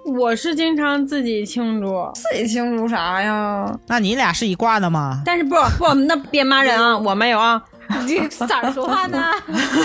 [0.07, 3.74] 我是经常自己庆祝，自己庆祝啥呀？
[3.88, 5.22] 那你俩是一挂的吗？
[5.24, 6.96] 但是不不，那别骂人啊！
[6.98, 7.61] 我没有啊，
[8.07, 9.24] 你咋说话呢？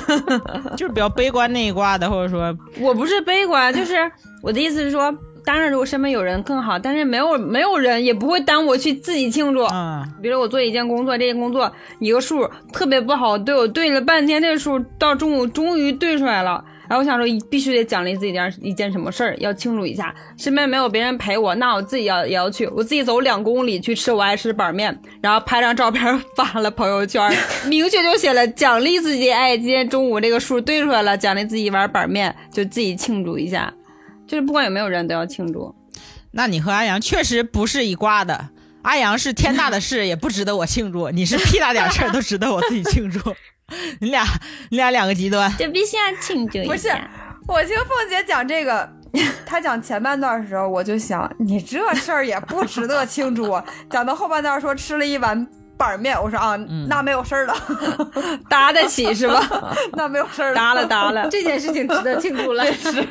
[0.75, 4.11] 就是比较悲观那一挂的，或者说我不是悲观，就是
[4.43, 5.09] 我的意思是说，
[5.45, 9.63] 当然如果身边有人更好，但是没有没有人也不会耽误我去自己庆祝。
[9.65, 16.63] 嗯，比如我做一件工作，这件工作一个数特别不好对，我对了半天，这个数到中午终于对出来了。
[16.89, 20.11] 然后我想说，必须得奖励自己点一件什么事儿，要庆祝一下。
[20.37, 22.65] 身边没有别人陪我，那我自己要也要去。
[22.75, 27.31] 我自己走两公里去吃我爱吃的板面，然后拍张照片发了朋友圈，
[27.69, 29.31] 明确就写了奖励自己。
[29.31, 33.71] 哎，今天中午这个数对出来了，奖励自己一碗板面，就自己庆祝一下。
[34.29, 35.75] 就是不管有没有人都要庆祝。
[36.31, 38.49] 那你和阿阳确实不是一挂的。
[38.83, 43.19] 阿阳是天大的事也不值得我庆祝，你是屁大点事儿都值得我自己庆祝。
[43.99, 44.23] 你俩，
[44.69, 46.71] 你俩两个极端，就必须要庆祝一下。
[46.71, 46.89] 不是，
[47.47, 48.87] 我听凤姐讲这个，
[49.45, 53.61] 她讲前半段的时候，我就想，你这事儿也不值得庆祝。
[53.89, 55.45] 讲到后半段说吃了一碗
[55.77, 56.55] 板面，我说啊，
[56.87, 57.55] 那没有事儿了，
[58.47, 59.75] 搭得起是吧？
[59.93, 62.65] 那没有事儿了，搭了搭了，这件事情值得庆祝了。
[62.73, 63.05] 是，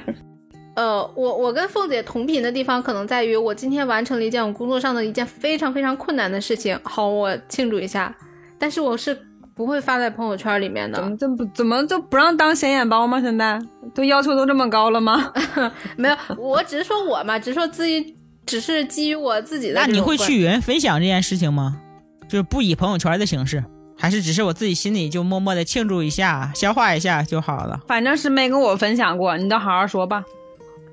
[0.78, 8.14] 呃，我我跟凤姐同频的地方，可能在于我今天完成了一件我工作上的一件非常非常困难的事情，好，我庆祝一下。
[8.58, 9.18] 但是我是。
[9.58, 13.20] 不会发在朋友圈里面的，怎么这不怎么就不让当显眼包吗？
[13.20, 13.60] 现在
[13.92, 15.32] 都要求都这么高了吗？
[15.98, 18.16] 没有，我只是说我嘛，只是说自己，
[18.46, 19.80] 只是基于我自己的。
[19.80, 21.80] 那你会去与人分享这件事情吗？
[22.28, 23.64] 就是不以朋友圈的形式，
[23.98, 27.80] 还是只是我自己心里就默默的庆祝一下，消化一下就好了？
[27.88, 30.22] 反正是没跟我分享过，你都好好说吧。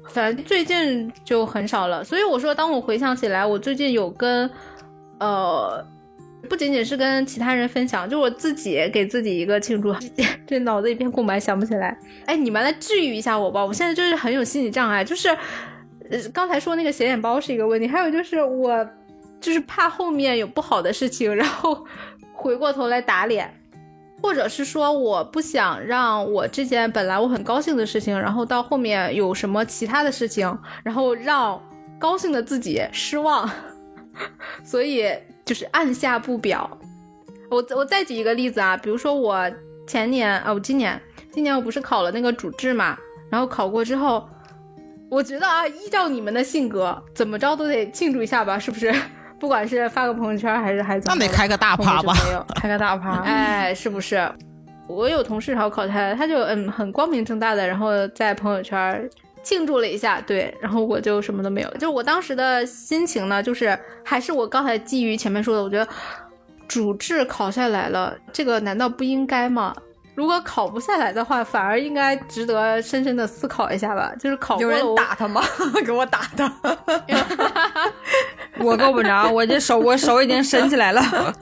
[0.10, 4.50] 反正最近就很少了，所以我说，当我回想起来，我最近有跟，
[5.20, 5.86] 呃。
[6.48, 9.92] 不仅仅是跟其他人分享，就我自己给自己一个庆祝，
[10.46, 11.98] 这脑子一片空白，想不起来。
[12.28, 18.88] 哎，你们来治愈一下我吧，我现在就是很有心理障碍，就是呃刚才说那个显眼包是一个问题，还有就是我
[19.42, 21.84] 就是怕后面有不好的事情，然后
[22.32, 23.52] 回过头来打脸，
[24.22, 31.62] 或者是说我不想让我之前本来我很高兴的事情，然后到后面有什么其他的事情，然后让
[32.00, 33.50] 高兴的自己失望，
[34.64, 35.08] 所以。
[35.46, 36.68] 就是按下不表，
[37.52, 39.40] 我我再举一个例子啊，比如说我
[39.86, 41.00] 前年啊，我今年
[41.32, 42.98] 今年我不是考了那个主治嘛，
[43.30, 44.28] 然后考过之后，
[45.08, 48.92] 我觉得啊，依照你们的性格，怎么着都得庆祝一下吧，是不是？
[49.46, 52.16] 不管是发个朋友圈还是还怎么，那得开个大趴吧？
[52.26, 54.28] 没有开个大趴， 哎，是不是？
[54.88, 59.08] 我有同事考考他，他就嗯很光明正大的，然后在朋友圈。
[59.44, 61.70] 庆祝了一下，对，然后我就什么都没有。
[61.78, 65.88] 就我当时的心情呢，就是还是我刚才基于前面说的，我觉得
[66.68, 69.72] 主治考下来了，这个难道不应该吗？
[70.16, 74.12] 如果考不下来的话，反而应该值得深深的思考一下吧。
[74.20, 75.44] 就是考有人打他吗？
[75.86, 76.52] 给我打他！
[78.60, 81.02] 我够不着，我这手我手已经伸起来了。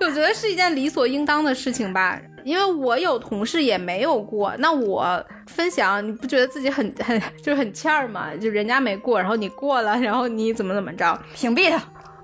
[0.00, 8.28] 我觉得是一件理所应当的事情吧，因为我有同事也没有过，那我分享，你不觉得自己很很就是很欠儿吗？
[8.40, 11.78] 就人家没过，然后你过了，然后你怎么怎么着，屏蔽他。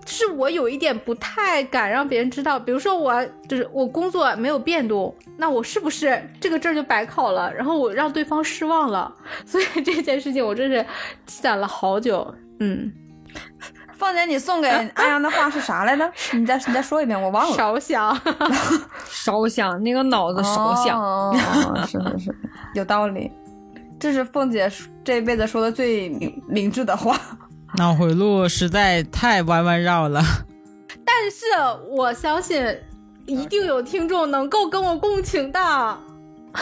[0.06, 7.52] 是我有一点不太敢让别人知道，比如说我就是我工作没有变动，那我是不是这个证就白考了？
[7.52, 9.12] 然后我让对方失望了，
[9.44, 10.84] 所以 这件事情我真是
[11.26, 12.34] 积攒了好久。
[12.60, 12.90] 嗯，
[13.98, 16.10] 凤姐，你送给安阳的话是啥来着？
[16.32, 17.56] 你再你再说一遍，我忘了。
[17.56, 18.18] 少想，
[19.10, 21.34] 少想，那个脑子少想，
[21.86, 22.36] 是是是，
[22.74, 23.30] 有道理。
[23.98, 24.70] 这是凤姐
[25.02, 27.18] 这辈子说的最明明智的话。
[27.76, 30.22] 脑回路实在太弯弯绕了，
[31.04, 31.44] 但是
[31.90, 32.64] 我相信
[33.26, 35.98] 一定有听众能够跟我共情的。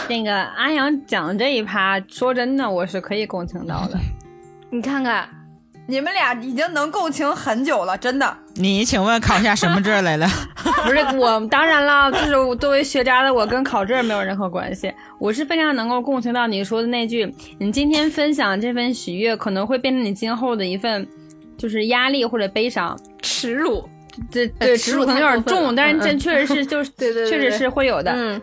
[0.09, 3.97] 那个阿阳讲这一趴，说真的，我是可以共情到的。
[4.69, 5.29] 你看看，
[5.87, 8.37] 你们俩已经能共情很久了，真的。
[8.55, 10.27] 你请问考下什么证来了？
[10.85, 14.93] 不是我，当然了，就是作为学渣的我，跟考证没有任何关系。
[15.19, 21.07] 我是非常能够共情到你说的那句：你今天分享这份喜悦，可能会变成你今后的一份。
[21.57, 23.81] 就是压力或者悲伤、耻辱，
[24.29, 28.39] 对对，耻辱可能有点重，但是这确实是，就是 对对，确实是会有的，嗯，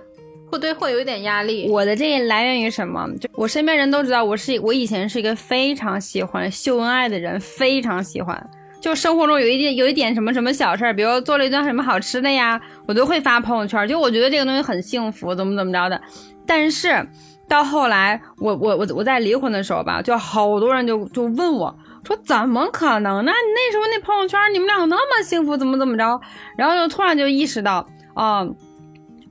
[0.51, 1.69] 会对会有一点压力。
[1.69, 3.07] 我的这来源于什么？
[3.21, 8.51] 就我身边人都知道，我是我以前是一个非常喜欢秀恩爱的人，非常喜欢。
[8.83, 13.87] 就生活中有一点有一点什么什么小事儿，比如做了一顿什么好吃的呀，我都会发朋友圈。
[13.87, 15.99] 就我觉得这个东西很幸福，怎么怎么着的。
[16.45, 17.07] 但是
[17.49, 21.75] 到后来，我我我我在离婚的时候吧，就好多人就就问我。
[22.05, 23.31] 说怎么可能呢？
[23.31, 26.21] 那时候那朋友圈，你们两个那么幸福，怎么怎么着？
[26.57, 28.45] 然后就突然就意识到，啊，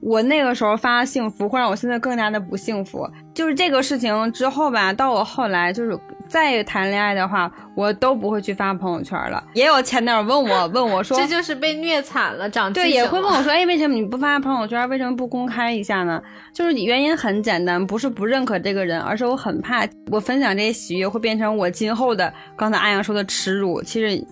[0.01, 3.05] 我那个时候发幸福，会让我现在更加的不幸福。
[3.33, 5.99] 就是这个事情之后吧，到我后来就是
[6.31, 9.43] 再谈恋爱的话，我都不会去发朋友圈了。
[9.53, 14.87] 也有前男友问我， 问我说，这就是被虐惨了，长对，也会问我说，哎，为什么你不发朋友圈？
[14.87, 16.21] 为什么不公开一下呢？
[16.53, 23.83] 就是原因很简单，不是不认可这个人，而是我很怕我分享这些喜悦会变成我今后的刚才阿阳说的耻辱。
[23.83, 24.25] 其实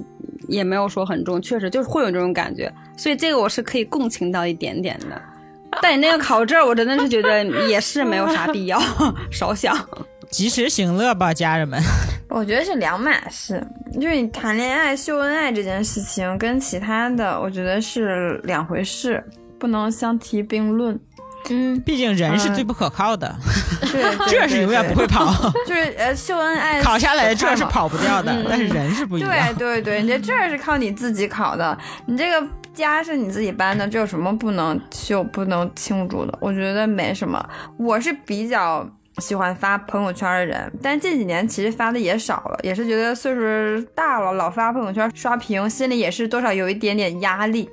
[0.48, 5.22] 也没有说很重，确实就是会有这种感觉，所以这个我是可以共情到一点点的。
[5.82, 8.82] 但你那个考证，我真的是觉得也是没有啥必要
[9.30, 9.76] 烧香。
[10.32, 11.82] 及时行乐吧，家人们。
[12.30, 13.66] 我觉得是两码事，
[13.96, 19.24] 就是你谈恋爱秀恩爱这件事情，跟其他的我觉得是两回事，
[19.58, 21.00] 不能相提并论。
[21.50, 23.36] 嗯，毕竟人是最不可靠的，
[23.92, 25.34] 对，这是永远不会跑。
[25.66, 29.56] 就是呃，秀恩爱 考下来的这是跑不掉的，但是人是不一样。
[29.56, 31.76] 对对对，你这证是靠你自己考的，
[32.06, 36.38] 你这个家是你自己搬的，这有什么不能秀、不能庆祝的？
[36.40, 37.44] 我觉得没什么。
[37.78, 38.88] 我是比较。
[39.20, 47.70] 喜欢发朋友圈的人，但近几年其实发的也少了，也是觉得岁数大了，老发朋友圈刷屏，心里也是多少有一点点压力。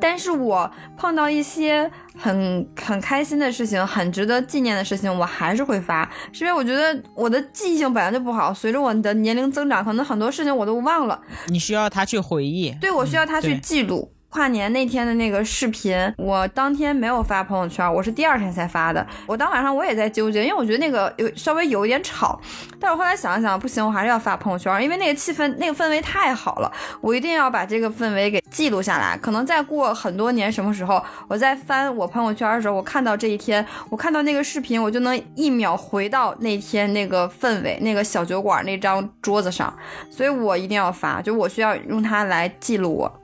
[0.00, 11.20] 但是我碰到一些很很开心的事情，很值得纪念的事情，我还是会发，是因为我觉得我的记性本来就不好，随着我的年龄增长，可能很多事情我都忘了。
[11.48, 14.10] 你需要他去回忆，对我需要他去记录。
[14.30, 19.04] 跨年那天的那个视频，我当天没有发朋友圈，我是第二天才发的。
[19.26, 22.38] 我当晚上我也在纠结，因为我觉得那个有稍微有一点吵，
[22.78, 26.70] 但我后来想了想，不行，我还是要发朋友圈，因为那个气氛、那个氛围太好了，
[27.00, 29.16] 我一定要把这个氛围给记录下来。
[29.16, 39.74] 可能再过很多年，什么时候我在翻我朋友圈的时候，我看到这一天，我看到那个视频，我就能一秒回到那天那个氛围、那个小酒馆那张桌子上，
[40.10, 43.20] 所以我一定要发，就我需要用它来记录我。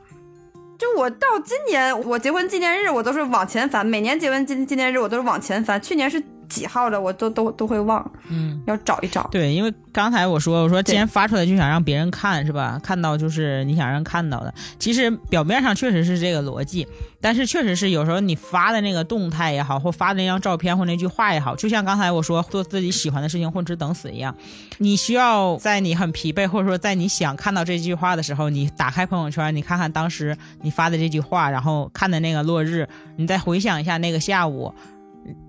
[0.79, 6.23] 就我到今年，我结婚纪念日我都是往前翻，每年结婚纪纪念日我都是往前翻，去年是。
[6.49, 9.29] 几号的我都都都会忘，嗯，要找一找。
[9.31, 12.81] 对，因为刚才我说我说既然发出来就想让别人看是吧？
[12.83, 14.53] 看到就是你想让看到的。
[14.79, 16.87] 其实表面上确实是这个逻辑，
[17.21, 24.35] 但是确实是有时候你发的那个动态也好，或发的那张照片或那句话也好，就像刚才我说做自己喜欢的事情混吃等死一样，
[24.79, 34.75] 你需要在你很疲惫或者说在你想看到这句话的时候，你打开朋友圈，你看看当时你发的这句话，然后看的那个落日，你再回想一下那个下午。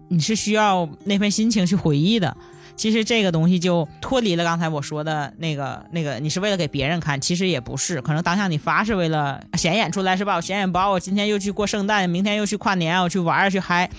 [0.10, 2.36] 你是需要那份心情去回忆的，
[2.76, 10.36] 其实这个东西就脱离了刚才我说的那个那个，你是为了给别人看，其实也不是，可能当下你发是为了显眼出来，是吧？
[10.36, 13.90] 我显眼包，我今天又去过圣诞，明天又去跨年，我去玩去嗨，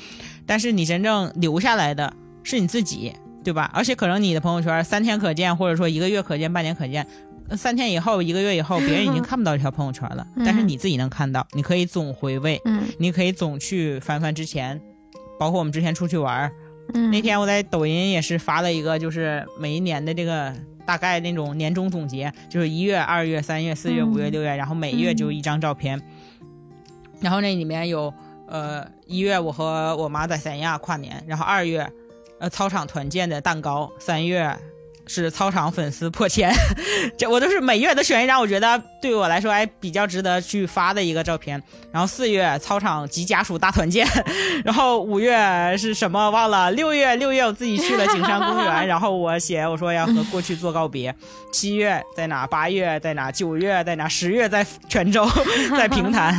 [0.46, 2.12] 但是你真正留下来的
[2.42, 3.12] 是你自己，
[3.42, 3.70] 对吧？
[3.74, 7.06] 而且可能你的朋友圈三天可见，或者说一个月可见，半年可见，
[7.56, 12.84] 三天以后、一个月以后，别人已经看不到这条朋友圈了，但是你自己能看到，你可以总回味，嗯。
[12.98, 14.80] 你可以总去翻翻之前，
[15.38, 16.52] 包括我们之前出去玩儿，
[16.94, 17.10] 嗯。
[17.10, 20.52] 那天我在抖音也是发了一个，就是每一年的这个
[20.84, 26.00] 大概那种年终总结，就是一月、二月、三月、四月、嗯五月、六月，然后每月就一张照片，
[27.20, 28.12] 然后那里面有
[28.46, 31.90] 呃一月我和我妈在三亚跨年，然后二月
[32.38, 34.56] 呃操场团建的蛋糕，三月。
[35.06, 36.52] 是操场粉丝破千，
[37.16, 41.62] 这我都是每月都选一张我觉得对我来说还比较值得去发的一个照片。
[41.92, 44.06] 然后四月操场及家属大团建，
[44.64, 51.14] 然后五月是什么忘了，六月六月我自己去了景山公园， 然后我写我说要和过去做告别。
[51.52, 52.46] 七月在哪？
[52.46, 53.30] 八月在哪？
[53.30, 54.06] 九月在哪？
[54.08, 55.26] 十月在泉州，
[55.78, 56.38] 在平潭，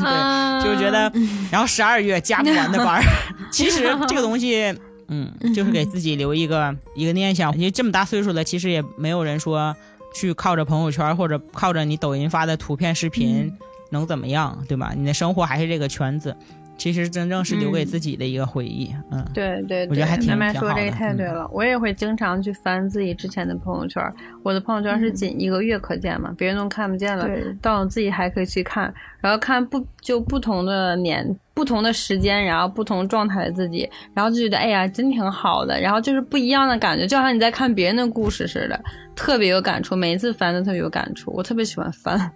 [0.61, 1.11] 对，就觉得，
[1.49, 3.03] 然后十二月加不完的班儿。
[3.51, 4.77] 其实这个东西。
[5.07, 9.75] 嗯，就是给自己留一个一个念想，因为这么大岁数了，其实也没有人说
[10.13, 13.51] 去靠着朋友圈或者靠着你抖音发的图片、视频
[13.91, 14.93] 能怎么样，对吧？
[14.95, 16.35] 你的生活还是这个圈子，
[16.77, 18.93] 其实真正是留给自己的一个回忆。
[19.11, 24.01] 嗯，对对对，我觉得还挺麦麦挺好的说这个太对嗯了，我也会经常去翻自己之前的朋友圈，
[24.43, 27.43] 我的朋友圈是仅一个月可见嘛，别人都看不见了，对。
[27.61, 38.79] 但我自己还可以去看，然后看不就不同的年、不同的时间，然后不同状态的自己，然后就觉得哎呀，真挺好的，然后就是不一样的感觉，就好像你在看别人的故事似的，
[39.15, 42.31] 特别有感触，每一次翻都特别有感触，我特别喜欢翻。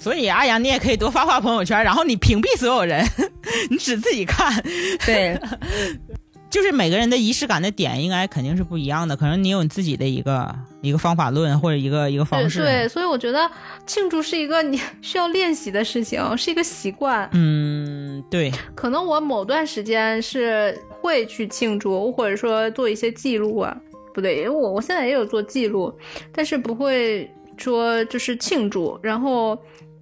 [0.00, 3.04] 所以阿阳，你也可以多发发朋友圈，然后你屏蔽所有人，
[3.68, 4.50] 你只自己看。
[5.04, 5.38] 对，
[6.48, 12.60] 就是每个人的仪式感的点应该肯定是不一样的，可能你有你自己的一个一个方法论或者一个一个方式。
[12.60, 13.48] 对对，所以我觉得
[13.86, 17.28] 庆祝是一个你需要练习的事情，是一个习惯。
[17.34, 23.76] 嗯，对，可能我某段时间是会去庆祝，或者说做一些记录啊，
[24.14, 25.92] 不对，因为我我现在也有做记录，
[26.32, 28.98] 但是不会说就是庆祝。
[29.02, 29.56] 然后，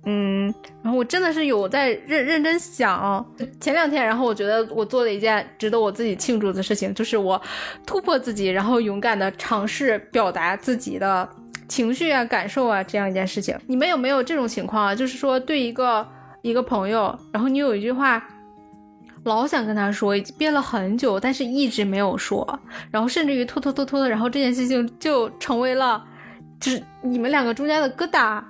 [0.05, 3.25] 嗯，然后我真的是有在认认真想，
[3.61, 7.41] 前两天，然后我觉得我做了一件值得我自己庆祝的事情，就是我
[7.87, 11.29] 突破自己，然后勇敢的尝试表达自己的
[11.69, 13.59] 情绪啊、感受啊这样一件事情。
[13.67, 14.95] 你们有没有这种情况啊？
[14.95, 16.07] 就是说对一个
[16.43, 18.23] 一个朋友，然后你有一句话。
[19.25, 22.59] 老想跟他说，已经憋了很久，但是一直没有说，
[22.91, 26.03] 然后甚至于拖拖拖拖的，然后这件事情就成为了，
[26.59, 28.43] 就是你们两个中间的疙瘩，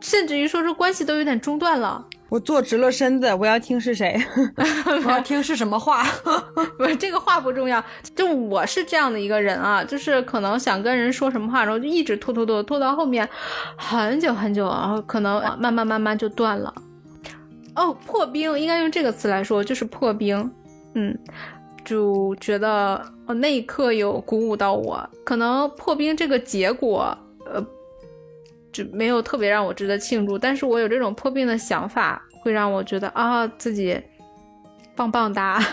[0.00, 2.04] 甚至于说是关系都有点中断了。
[2.28, 4.20] 我坐直了身子，我要听是谁。
[5.06, 6.04] 我要听是什么话。
[6.76, 7.82] 不是这个话不重要，
[8.16, 13.28] 就我是这样的一个人啊，就是可能想跟人说什么话，然后就一直拖拖拖拖到后面
[13.76, 16.74] 很久很久，然后可能慢慢慢慢就断了。
[17.76, 20.50] 哦，破冰应该用这个词来说，就是破冰。
[20.94, 21.16] 嗯，
[21.84, 27.64] 就觉得哦那一刻有鼓舞到我，可能破冰这个结果，呃，
[28.76, 33.98] 就没有特别让我值得庆祝，但是我有这种破病的想法，会让我觉得啊自己
[34.94, 35.64] 棒棒哒。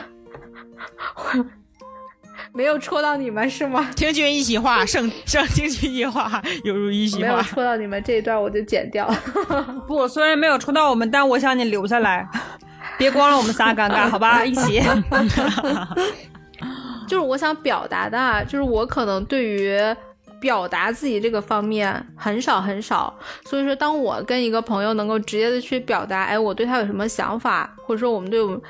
[2.53, 3.89] 没有戳到你们是吗？
[3.95, 7.41] 听君一席话，胜胜听君一席话，犹如一席话没有。
[7.41, 9.09] 戳到你们这一段，我就剪掉。
[9.87, 12.27] 不，虽然没有戳到我们，但我想你留下来，
[12.97, 14.45] 别光让我们仨尴尬，好吧？
[14.45, 14.81] 一起。
[17.07, 19.77] 就是我想表达的啊，就是我可能对于
[20.43, 28.61] 表达自己这个方面很少很少，所以说当我跟一个朋友能够直接的去表达，哎，我对他有什么想法，或者说我们对我们。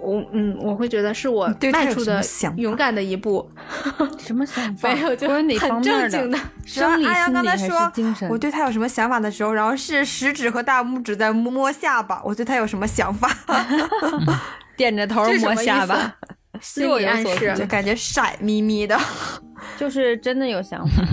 [0.00, 2.22] 我嗯，我会觉得是我迈出的
[2.56, 3.50] 勇敢的一步，
[4.16, 4.88] 什么想法？
[4.94, 6.38] 没有就或者哪很正经的。
[6.64, 8.28] 生理、心理还是精神？
[8.30, 13.28] 我对他有什么想法的时候，然后是食指和大拇指在摸下巴，我对他有什么想法，
[14.76, 16.14] 点着头摸下巴，
[16.60, 18.98] 心理暗示就感觉色眯眯的。
[19.76, 21.02] 就是真的有想法。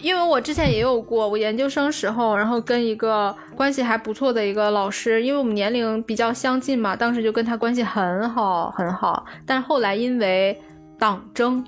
[0.00, 10.60] 因为我之前也有过，我研究生时候，然后跟一个关系还不错的一个老师，因为我们年龄比较相近嘛，当时就跟他关系很好很好，但后来因为
[10.98, 11.64] 党争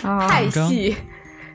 [0.00, 0.96] 太细。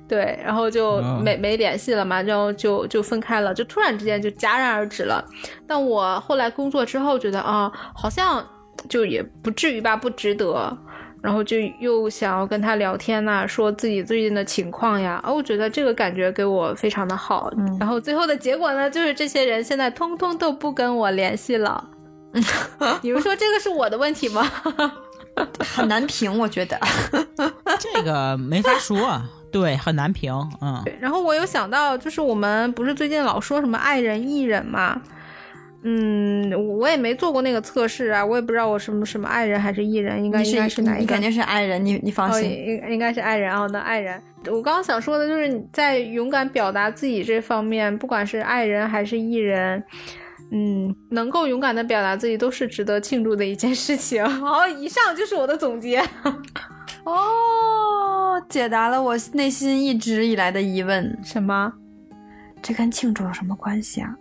[0.08, 5.24] 对，然后就哦没没联系了嘛，然后就就分开了，就突然之间就戛然而止了。
[5.68, 8.44] 但我后来工作之后觉得啊，好像
[8.88, 10.78] 就也不至于吧，不值得。
[11.22, 15.22] 然后就又想要跟他聊天呐、说自己最近的情况呀。
[15.26, 17.52] 哦，我觉得这个感觉给我非常的好。
[17.58, 21.90] 嗯然后最后的结果呢，就是这些人现在通通都不跟我联系了。
[23.02, 24.50] 你们说这个是我的问题吗？
[25.60, 26.80] 很难评，我觉得。
[27.80, 29.22] 这个没法说，
[29.52, 30.34] 对，很难评。
[30.62, 35.02] 嗯，对，然后我有想到，就是我们不是最近老说什么爱人、艺人嘛？
[35.82, 41.02] 嗯，我也没做过那个测试啊，我也不知道我什么什么爱人还是艺人，应该应该是哪一个？
[41.02, 44.22] 你肯定是爱人，你你放心，应应该是爱人啊，那爱人。
[44.48, 49.82] 我刚刚想说的就是你在勇敢表达自己这方面，不管是爱人还是艺人，
[50.52, 54.24] 嗯，能够勇敢的表达自己都是值得庆祝的一件事情。
[54.28, 56.02] 好，以上就是我的总结。
[57.06, 61.72] 哦，解答了我内心一直以来的疑问，什么？
[62.62, 64.14] 这跟庆祝有什么关系啊？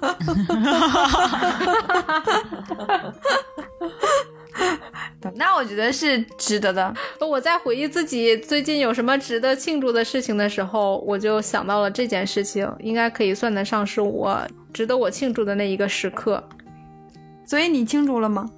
[5.36, 6.94] 那我觉得是值得的。
[7.20, 14.40] 我在回忆自己最近有什么值得庆祝的事情的时候，我就想到了这件事情，应该可以算得上是我
[14.72, 16.42] 值得我庆祝的那一个时刻。
[17.46, 18.48] 所以你庆祝了吗？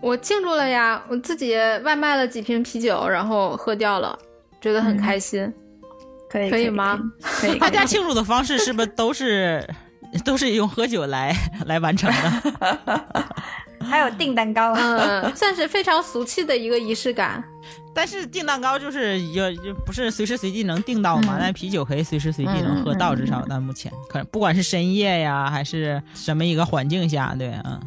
[0.00, 1.54] 我庆祝了呀，我自己
[1.84, 4.18] 外卖了几瓶啤酒，然后喝掉了，
[4.60, 5.52] 觉得很开心。
[6.28, 7.00] 可以可以吗？
[7.20, 7.58] 可以。
[7.58, 9.64] 大家庆祝的方式是不是都是
[10.24, 11.34] 都是用喝酒来
[11.66, 13.04] 来完成的？
[13.84, 17.42] 还有订蛋糕，嗯， 算是非常俗气的一个仪式感。
[17.94, 21.36] 但是订蛋糕就是有就不是随时随地能订到嘛？
[21.38, 27.80] 但啤酒可以随时随地能喝到，至少到目前，可能不管是深夜呀，还是什么一个环境下，对，嗯。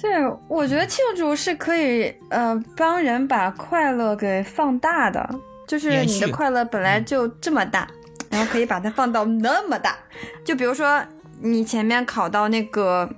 [0.00, 0.10] 对，
[0.48, 5.28] 我觉得庆祝是可以呃帮人把快乐给放大的。
[5.68, 7.86] 就是你的快乐本来就这么大，
[8.30, 9.96] 然后可以把它放到那么大。
[10.44, 11.00] 就比如说
[11.42, 13.08] 你前面考到那个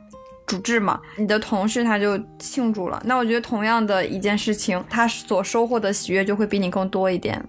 [0.46, 3.02] 主治嘛，你的同事他就庆祝了。
[3.04, 7.42] 那我觉得同样的一件事情，他所收获的喜悦就会比你更多一点，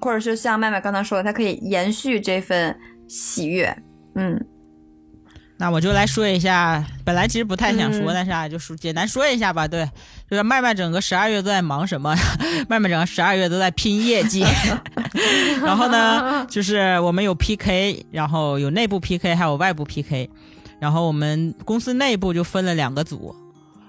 [0.00, 2.78] 或者是像麦麦刚才说的，他可以延续这份
[3.08, 3.76] 喜悦。
[4.14, 4.46] 嗯。
[5.58, 9.66] 那我就来说一下，本来其实不太想说，但是啊，就说简单说一下吧。
[9.66, 9.88] 对，
[10.30, 12.14] 就是麦麦整个十二月都在忙什么？
[12.68, 14.44] 麦麦整个十二月都在拼业绩。
[15.64, 20.28] 然后呢，就是我们有 PK，然后有内部 PK，还有外部 PK。
[20.78, 23.34] 然后我们公司内部就分了两个组。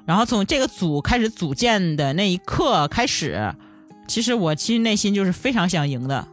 [0.06, 3.54] 然后从这个组开始组建的那一刻开始，
[4.08, 6.26] 其实我其实内心就是非常想赢的。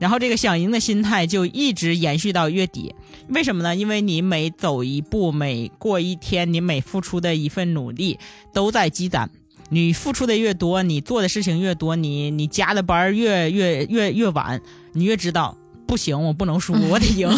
[0.00, 2.94] 然后这个想赢的心态就一直延续到月底，
[3.28, 3.76] 为什么呢？
[3.76, 8.18] 因为你每走一步，每过一天，你每付出的一份努力
[8.54, 9.30] 都在积攒。
[9.68, 14.60] 你付出的越多，你做的事情越多，你你加的班越越越越晚，
[14.94, 15.54] 你越知道
[15.86, 17.28] 不行，我不能输， 我得赢，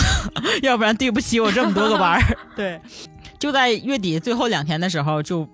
[0.63, 2.39] 要不然对不起我这么多个班儿。
[2.55, 2.81] 对，
[3.41, 5.49] 就在月底最后两天的时候，就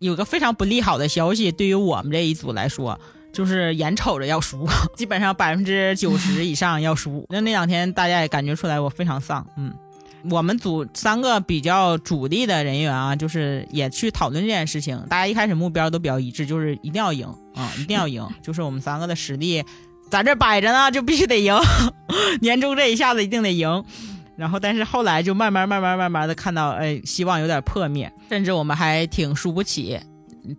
[0.00, 2.98] 有个非常不利好的消息，对于我们这一组来说。
[3.38, 4.66] 就是眼瞅着要输，
[4.96, 7.24] 基本上百分之九十以上要输。
[7.28, 9.46] 那那两天大家也感觉出来我非常丧。
[9.56, 9.72] 嗯，
[10.28, 15.00] 我们组三个比较主力的人员啊，就是也去讨论这件事情。
[15.08, 18.26] 大家一开始目标都比较一致，就是一定要赢啊，一定要赢。
[18.42, 19.64] 就是我们三个的实力
[20.10, 21.56] 在这摆着呢，就必须得赢。
[22.42, 23.84] 年终这一下子一定得赢。
[24.36, 29.96] 然后，但是后来就慢慢、慢慢、慢慢的看到，哎，希望有点破灭，甚至我们还挺输不起。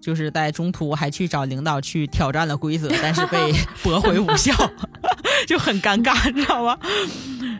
[0.01, 4.53] 就是在中途还去找领导去挑战了规则，但是被 驳回无效，
[5.47, 6.77] 就很尴尬，你知道吗？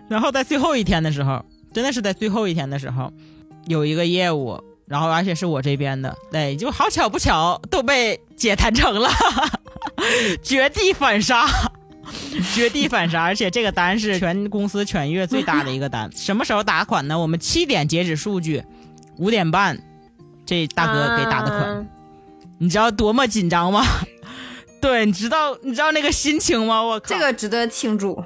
[0.08, 3.12] 然后在最后一天的时候，真的是在最后一天的时候，
[3.68, 9.10] 有一个业务，然后而且是我这边的，对，就好巧不巧都被姐谈成了，
[10.42, 11.48] 绝地反杀，
[12.56, 16.10] 绝地反杀，而且这个单是全公司全月最大的一个单。
[16.16, 17.20] 什么时候打款呢？
[17.20, 18.64] 我们七点截止数据，
[19.18, 19.80] 五点半，
[20.46, 21.88] 这大哥给打的款。
[22.60, 23.84] 你知道多么紧张吗？
[24.82, 26.82] 对，你知道你知道那个心情吗？
[26.82, 28.24] 我靠，这个值得庆祝。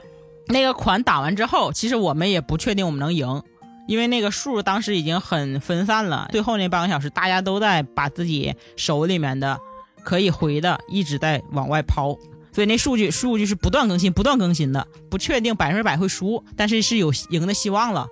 [0.47, 3.41] 那个款打完之后，其实我们也不确定我们能赢，
[3.87, 6.27] 因为那个数当时已经很分散了。
[6.31, 9.57] 最后那半个小时，大家都在把自己手里面的
[10.03, 12.15] 可以回的一直在往外抛，
[12.51, 18.07] 所以那数据数据是不断更新、不断更新的，不确定百分之百会输，但是是有赢的希望了，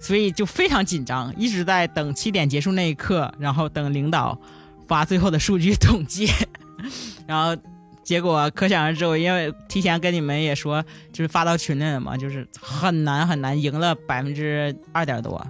[0.00, 4.38] 所以就非常紧张，一直在等七点结束那一刻，然后等领导。
[4.86, 6.28] 发最后的数据统计，
[7.26, 7.60] 然后
[8.02, 15.44] 结果可想而知，我因为提前跟你们也说，就是发到群里了嘛，就是很难很难，赢了百分之二点多，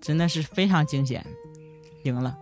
[0.00, 1.24] 真的是非常惊险，
[2.04, 2.36] 赢了。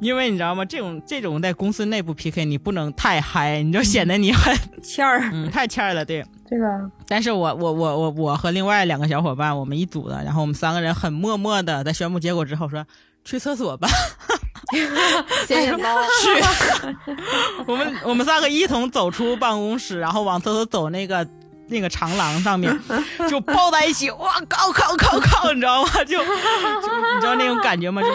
[0.00, 0.64] 因为你知道吗？
[0.64, 6.90] 这种这种在公司内部 PK，你不能太嗨，你就显得你很欠儿，嗯，太欠儿了，对，对吧？
[7.06, 12.84] 但是我我我我我和另外两个小伙伴，我们一组的，然后我们三个人很默默的在宣布结果之后说。
[13.28, 13.88] 去厕所吧，
[15.46, 16.02] 谢谢猫。
[16.22, 16.94] 去，
[17.66, 21.26] 我们我们三个一同走出办公室，然后往厕所走那个
[21.68, 22.76] 那个长廊上面，
[23.28, 25.90] 就抱在一起，哇，靠靠靠靠，你知道吗？
[26.04, 28.02] 就就你知道那种感觉吗？
[28.02, 28.08] 就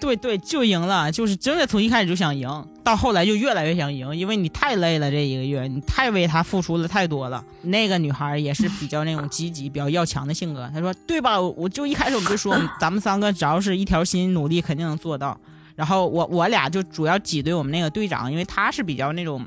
[0.00, 2.48] 对对，就赢了，就是真的从一开始就想赢，
[2.84, 7.42] 到后来就越来越想赢，因为你太累了这一个月，你太为他付出了太多了。
[7.62, 11.40] 那个女孩也是比较那种积极、比较要强的性格，她说：“对吧？
[11.40, 15.36] 我就一开始我们就说， 咱们三个只要是一条心，努力肯定能做到。”
[15.74, 19.44] 然后我我俩就主要挤兑我们那个队长，因为他是比较那种。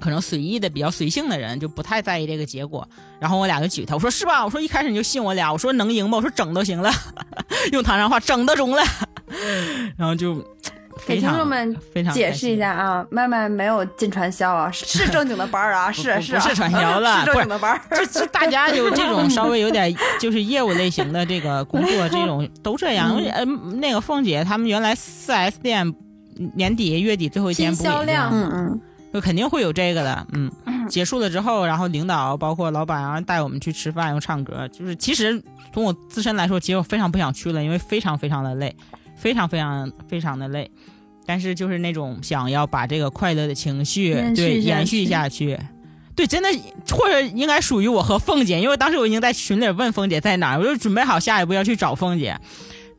[0.00, 2.88] 可能随意的、比较随性的人就不太在意这个结果。
[3.18, 4.44] 然后我俩就举他，我说是吧？
[4.44, 6.18] 我说一开始你就信我俩，我说能赢吗？
[6.18, 6.88] 我说整都行了，
[7.72, 8.82] 用唐山话整都中了。
[9.98, 10.36] 然后就
[11.06, 17.20] 给听众们非常解释一下啊，麦麦没有进传销啊， 是正经的班啊，是是不是传销了？
[17.24, 17.80] 是正经的班。
[17.90, 23.16] 就就大家有这种 稍微有点就是业务类型的这个工作，这种都这样。
[23.32, 23.44] 呃，
[23.80, 25.94] 那个凤姐他们原来四 S 店
[26.54, 28.80] 年底月底最后一天不销量，嗯嗯。
[29.10, 30.52] 就肯定会有这个的，嗯，
[30.86, 35.42] 结束了之后，然后领导包括老板，然后带我们去吃饭又唱歌，就是其实
[35.72, 38.76] 从我自身来说，其实我非常不想去了，因为非常非常的累，
[39.18, 40.70] 非常非常非常的累，
[41.26, 45.58] 但是就是那种想要把这个快乐的情绪对延续下去，
[46.14, 46.48] 对，真的
[46.90, 52.38] 或者应该属于我和凤姐，因为当时我已经在群里问凤姐在哪，我就准备好下一步要去找凤姐。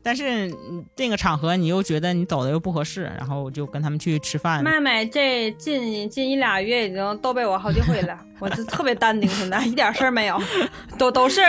[0.02, 0.50] 但是
[0.96, 4.62] 这个场合你又觉得你走的又不合适，然后我就跟他们去吃饭。
[4.64, 10.40] 麦麦这近近一俩月已经都被我好几回了， 我就特别淡定，现在一点事儿没有，
[10.96, 11.40] 都都是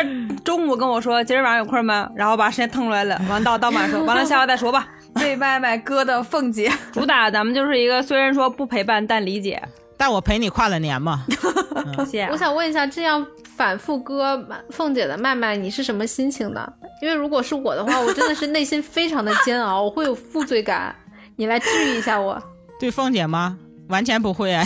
[0.44, 2.10] 中午跟我说今儿晚上有空吗？
[2.16, 4.88] 然后把时间腾出来了，完到到晚上完了下午再说吧。
[5.16, 9.62] 为麦麦哥的凤姐，主打咱们就是一个虽然说不陪伴但理解，
[10.02, 11.24] 但我陪你跨了年嘛。
[12.00, 12.24] 谢谢。
[12.32, 13.24] 我想问一下，这样。
[13.56, 16.68] 反复割凤姐的麦麦，你是什么心情呢？
[17.00, 20.96] 因为如果是我的话，我真的是内心非常的煎熬，我会有负罪感。
[21.36, 22.42] 你来治愈一下我。
[22.80, 23.56] 对凤姐吗？
[23.90, 24.52] 完全不会。
[24.52, 24.66] 啊！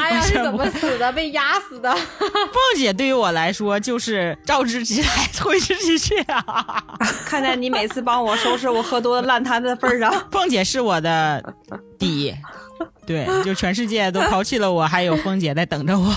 [0.00, 1.12] 哎呀，是怎么死的？
[1.12, 1.92] 被压死的。
[2.16, 5.08] 凤姐对于我来说就是召之即来，
[5.42, 6.82] 挥之即去啊！
[7.26, 11.54] 看在你每次帮我收拾我喝多的烂摊子的份上，凤姐是我的
[11.98, 12.34] 底。
[13.06, 16.12] 对，就全世界都抛弃了我，还有凤姐在等着我。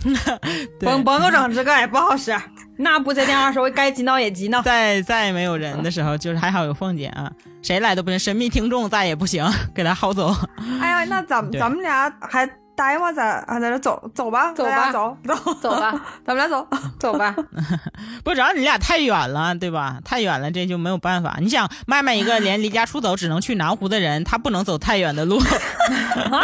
[0.80, 2.34] 甭甭给我整这个也不好使。
[2.78, 4.60] 那不接电话时候该急闹也急闹。
[4.62, 7.30] 再再没有人的时候，就是还好有凤姐啊，
[7.62, 8.18] 谁来都不行。
[8.18, 10.34] 神秘听众再也不行，给他薅走。
[10.80, 12.48] 哎呀，那咱们咱们俩还。
[12.76, 15.92] 待会在啊在这走走吧，走吧，走走 走吧，
[16.26, 16.66] 咱们俩走
[16.98, 17.34] 走吧。
[18.22, 19.96] 不，主要你俩太远了，对吧？
[20.04, 21.38] 太远了，这就没有办法。
[21.40, 25.40] 你想，麦麦一个连离家出走只能去南湖的人， 他不能走太远的路，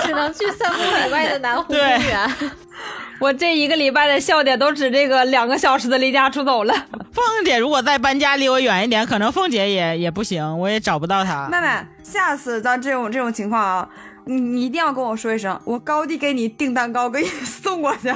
[0.03, 2.31] 只能去三公里外的南湖公园。
[3.21, 6.75] 我这一个礼拜的笑点都指这个两个小时的离家出走了。
[7.13, 11.47] 凤姐如果再搬家离我远一点，可能凤姐也也不行，我也找不到她。
[11.49, 13.89] 麦麦，下次咱这种这种情况啊。
[14.25, 18.13] 你你一定要跟我说一声，我高低给你订蛋糕，给你 送过去。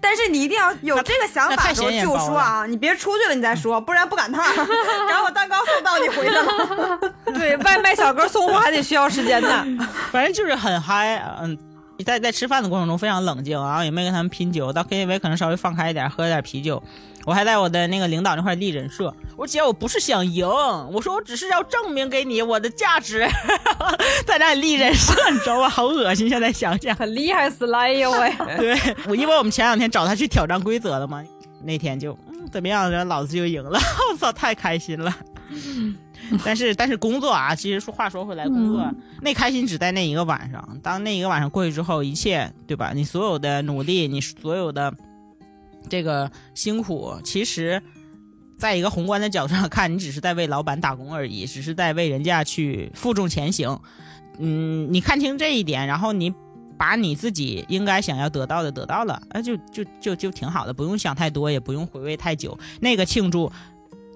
[0.00, 4.42] 但是你一定要有这个想法的时候就说啊，你别出去了你再说，不然不赶趟。
[5.08, 7.12] 赶我蛋糕送到你回去了。
[7.34, 9.64] 对外卖小哥送货还得需要时间呢。
[10.10, 11.56] 反正就是很嗨，嗯，
[12.04, 14.72] 在在吃饭的过程中非常冷静啊，也没跟他们拼酒。
[14.72, 16.82] 到 KTV 可能稍微放开一点，喝点啤酒。
[17.26, 20.46] 我还在我的那个领导那块立人设，我说姐，我不是想赢，
[20.90, 23.28] 我说我只是要证明给你我的价值，
[24.26, 25.68] 在那里立人设，你知道吗？
[25.68, 28.32] 好恶心，现在想想，很厉害死了，哎呦喂！
[28.56, 31.22] 对，我因为我们前两天找他去挑战规则了嘛，
[31.62, 33.78] 那天就嗯怎么样，老子就赢了，
[34.10, 35.14] 我操，太开心了。
[36.44, 38.88] 但是但是工作啊，其实说话说回来，工作
[39.20, 42.92] 那开心只在那一个晚上，当那一个晚上过去之后，一切对吧？
[42.94, 44.92] 你所有的努力，你所有的。
[45.88, 47.82] 这个辛苦，其实，
[48.56, 53.78] 在一个宏观的角度上看，你只是在为老板打工而已，只是在为人家去负重前行。
[54.38, 56.32] 嗯，你看清这一点，然后你
[56.78, 62.58] 把你自己应该想要得到的得到了，那就就就就挺好的，不用想太多，也不用回味太久。
[62.80, 63.50] 那个庆祝，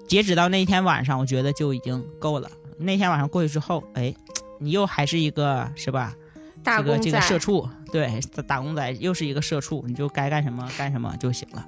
[0.07, 2.49] 截止到那天晚上，我觉得就已经够了。
[2.77, 4.13] 那天晚上过去之后，哎，
[4.59, 6.15] 你又还是一个，是吧？
[6.63, 11.65] 这个这个社畜，对，打工仔又是一个社畜，你就该干什么干什么就行了。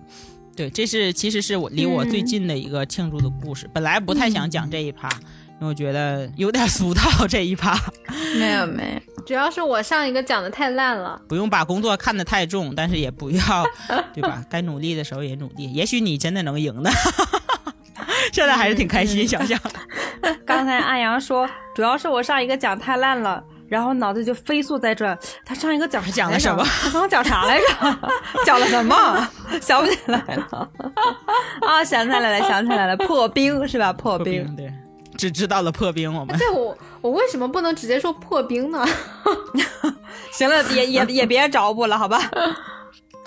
[0.57, 3.69] 对，这是其实是我离我最近的一个庆祝的故事。
[3.73, 7.80] 本来不太想讲这一趴，因为我觉得有点俗套 这一趴。
[8.38, 11.21] 没有没有，主要是我上一个讲的太烂了。
[11.30, 13.65] 不用把工作看得太重，但是也不要，
[14.13, 14.43] 对吧？
[14.49, 16.91] 该努力的时候也努力，也许你真的能赢的。
[18.34, 19.57] 现在还是挺开心，想想。
[20.45, 23.41] 刚才阿阳说，主要是我上一个讲太烂了。
[23.68, 26.63] 然后脑子就飞速在转，他上一个讲讲了什么？
[26.84, 27.65] 他刚刚讲啥来着？
[28.45, 29.28] 讲了什么？
[29.61, 30.70] 想不起来了。
[31.61, 33.91] 啊，想起来了，想起来了，破冰是吧？
[33.91, 34.72] 破冰，对，
[35.18, 36.13] 只知道了破冰。
[36.13, 38.86] 我们对我，我为什么不能直接说破冰呢？
[40.32, 42.20] 行了，也也也别找补了，好吧？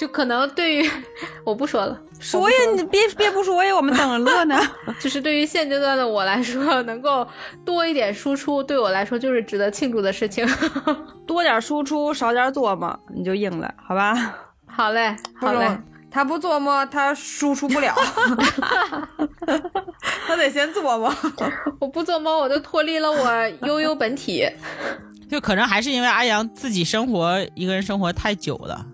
[0.01, 0.91] 就可能对于
[1.45, 4.59] 我不说了，说呀，你别别不说呀，我们等着乐呢。
[4.99, 7.29] 就是对于现阶段的我来说，能够
[7.67, 10.49] 多一点输出，对我来说就是值得庆祝的事情。
[11.29, 14.15] 多点输出，少点琢磨，你就赢了，好吧？
[14.67, 15.69] 好嘞，好嘞。
[16.11, 17.95] 他不琢磨，他输出不了。
[20.27, 21.15] 他得先琢磨。
[21.79, 24.49] 我不琢磨，我就脱离了我悠悠本体。
[25.29, 28.87] 就可能还是因为阿阳自己生活一个人生活太久了。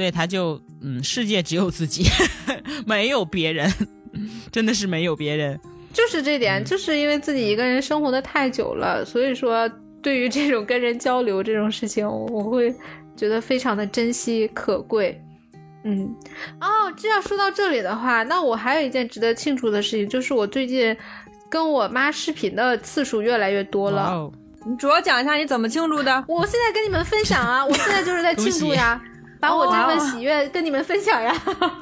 [0.00, 2.06] 所以他就嗯，世界只有自己，
[2.86, 3.70] 没有别人，
[4.50, 5.60] 真的是没有别人。
[5.92, 9.70] 就是这点，就是因为自己一个人生活的太久了，所以说
[10.00, 12.74] 对于这种跟人交流这种事情，我会
[13.14, 15.22] 觉得非常的珍惜可贵。
[15.84, 16.16] 嗯，
[16.62, 20.96] 哦，这要说到这里的话，那我还有一件值得庆祝的事情，就是我最近
[21.50, 24.32] 跟我妈视频的次数越来越多了。
[24.66, 26.24] 你主要讲一下你怎么庆祝的？
[26.26, 28.98] 我现在跟你们分享啊，我现在就是在庆祝呀。
[29.40, 31.34] 把我这份喜悦跟你们分享呀！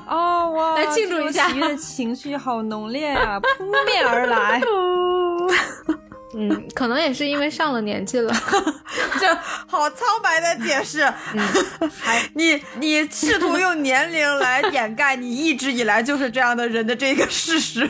[0.09, 1.49] 哦，哇， 来庆祝一下！
[1.51, 4.61] 喜悦的情绪好浓烈呀，扑面而来。
[6.35, 8.33] 嗯， 可能也是因为上了年纪了，
[9.19, 9.35] 这
[9.67, 11.03] 好苍白的解释。
[11.35, 17.89] 嗯，还 你你试图用年龄来掩盖你一直以来就是这样的人的这个事实。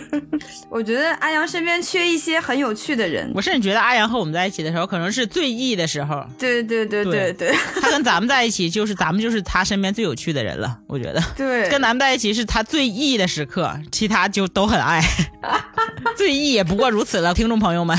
[0.70, 3.30] 我觉得阿阳身边缺一些很有趣的人。
[3.34, 6.24] 我甚至觉得阿阳和我们在一起的时候，可能是最 E 的时候。
[6.38, 10.78] 对对对对对，他跟咱们在一起，就是咱们就是他身边最有趣的人了。
[10.86, 15.02] 我觉得，对，跟咱们在一起是他最 E 的时刻，其他就都很爱。
[16.16, 17.96] 最 E 也不过如此了，听众朋友们。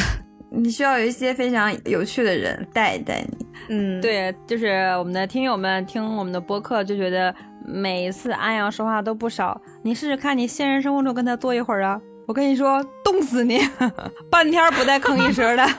[0.51, 3.45] 你需要有一些非常有趣的人带一带你。
[3.69, 7.33] 嗯，对，就是我们的听友们听我们的播客，就觉得
[7.63, 9.61] 每一次安阳说话都不少。
[9.83, 13.59] 你试试看，你现实生活中跟他坐一会儿啊，我跟你说，冻死你，
[14.31, 15.63] 半天不带吭一声的。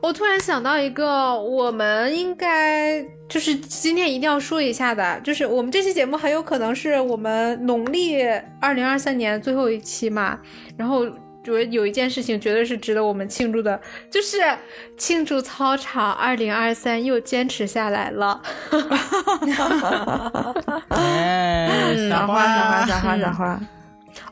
[0.00, 8.22] 我突然想到一个，我们应该就是今天一定要说一下的，就是我们这期节目很有可能是我们农历
[8.60, 10.38] 二零二三年最后一期嘛，
[10.76, 11.04] 然后。
[11.44, 13.78] 觉得有一件事情绝对是值得我们庆祝的，
[14.10, 14.38] 就是
[14.96, 18.40] 庆祝操场二零二三又坚持下来了。
[22.08, 23.60] 撒花撒花撒花撒花！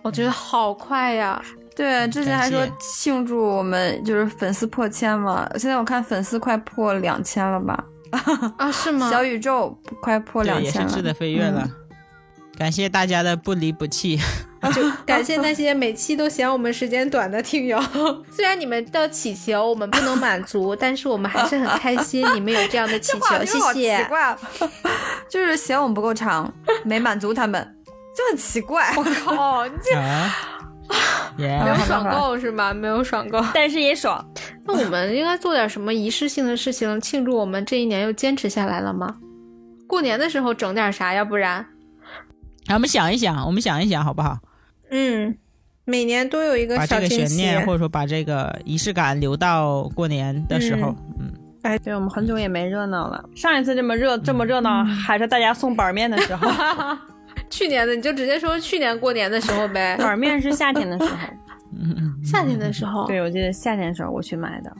[0.01, 1.41] 我觉得好快呀！
[1.75, 7.85] 对，之前还说庆祝我们就是粉丝破千嘛，现在我看粉丝快破两千了吧？
[8.59, 9.11] 啊，是吗？
[9.11, 11.69] 小宇宙快破两千了，也是质的飞跃了。
[12.59, 14.19] 感谢大家的不离不弃，
[14.71, 17.83] 就感谢那些每期都嫌我们时间短的听友。
[18.31, 23.39] 虽然你们的祈求我们不能满足，但是我们还是很开心你们有这样的祈求。
[23.45, 23.99] 谢谢。
[23.99, 24.37] 奇怪，
[25.29, 26.53] 就是嫌我们不够长，
[26.85, 27.77] 没满足他们，
[28.17, 28.93] 就很奇怪。
[28.97, 29.97] 我靠，你这
[31.37, 32.73] 没有爽够是吗？
[32.73, 34.25] 没有爽够，但是也爽。
[34.65, 39.17] 那我们应该做点什么仪式性的事情，庆祝我们这一年又坚持下来了吗？
[39.89, 41.13] 过年的时候整点啥？
[41.13, 41.67] 要不然？
[42.67, 44.39] 让我们想一想，我们想一想，好不好？
[44.93, 45.35] 嗯，
[45.87, 50.95] 每年都有一个把这个悬念，或者说把这个仪式感留到过年的时候。
[51.19, 51.33] 嗯，
[51.63, 53.25] 哎，对我们很久也没热闹了。
[53.35, 56.49] 上一次这么热，这么热闹，还是大家送板面的时候。
[57.49, 59.97] 去年的你就直接说去年过年的时候呗。
[59.99, 61.17] 板面是夏天的时候。
[62.23, 63.07] 夏天的时候。
[63.07, 64.71] 对，我记得夏天的时候我去买的。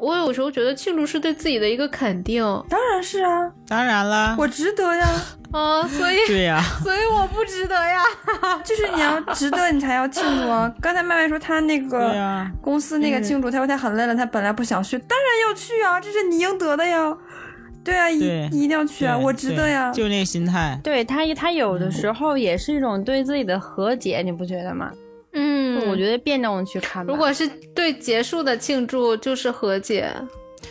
[0.00, 5.06] 我有时候觉得庆祝是对自己的一个肯定，当然是啊，当然啦，我值得呀，
[5.52, 8.02] 啊，所以对呀， 所以我不值得呀，
[8.64, 10.72] 就是你要值得，你才要庆祝啊。
[10.80, 17.16] 刚才麦麦说他那个公司那个庆祝，他说他很累了，他本来不想去，当然要去啊，这是你应得的呀，
[17.84, 18.18] 对啊，一
[18.52, 24.90] 一定要去啊，我值得呀，就那个心态，对他他有的时候也是一种对自己的和解，你不觉得吗？
[25.38, 27.04] 嗯，我觉得辩证去看。
[27.04, 30.10] 如果是对结束的庆祝，就是和解。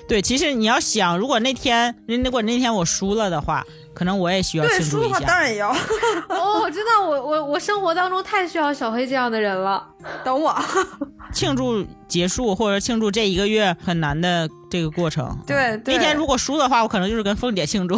[0.08, 3.66] 对，其实你要想，如果那天，如果那天我输了的话，
[3.96, 5.20] 可能我也需要庆祝一下。
[5.22, 5.70] 当然也要。
[6.30, 9.88] 哦，我知道，我我我生活当中太需要小黑这样的人了。
[10.24, 10.56] 等我。
[11.34, 15.38] 庆祝结束，或者庆祝这一个月很难的这个过程。
[15.46, 17.98] 对，那天如果输的话，我可能就是跟凤姐庆祝。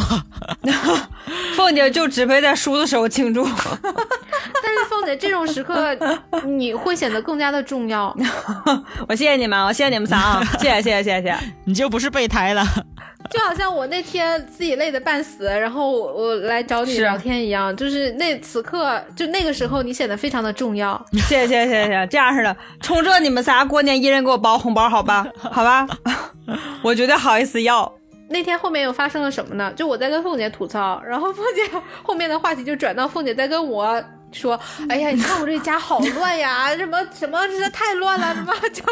[1.56, 3.44] 凤姐就只配在输的时候庆祝。
[3.44, 5.96] 但是凤姐这种时刻，
[6.46, 8.16] 你会显得更加的重要。
[9.08, 10.44] 我谢谢你们，我谢谢你们仨啊！
[10.60, 12.66] 谢谢谢谢谢谢，你就不是备胎了。
[13.30, 21.04] 就好像我那天自己累得半死，然后我我来找你聊天一样，就是那此刻就那个时候，你显得非常的重要。
[21.28, 25.26] 谢谢谢谢谢谢，这样似的，冲着你们仨过年一人给我包红包，好吧？
[25.40, 25.88] 好吧？
[26.82, 27.92] 我绝对好意思要。
[28.30, 29.72] 那天后面又发生了什么呢？
[29.76, 34.60] 就我在跟凤姐吐槽，然后凤姐 后面的话题就转到凤姐在跟我说
[34.90, 38.84] ：“哎呀，你看我这家好乱呀，什么什么，这太乱了，什么就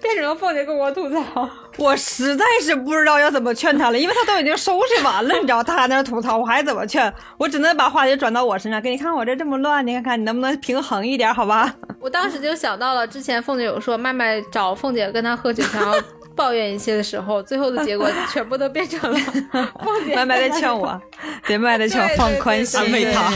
[0.00, 1.48] 变成了凤姐跟我吐槽。
[1.76, 7.12] 我实在是不知道要怎么劝她了，因为她都已经收拾完了，你知道，她还在那吐槽，我还怎么劝？
[7.36, 11.72] 我只能把话题转到我身上，给你看我这这么乱，你看看你能不能平衡一点，好吧？
[12.00, 15.94] 我当时就想到了之前凤姐有说，麦麦找凤姐跟她喝酒，想要。
[16.38, 19.18] 抱怨一些的时候，最后的结果全部都变成了
[20.14, 21.00] 慢慢的劝我，
[21.44, 23.32] 别慢慢的劝，放宽心，安慰他，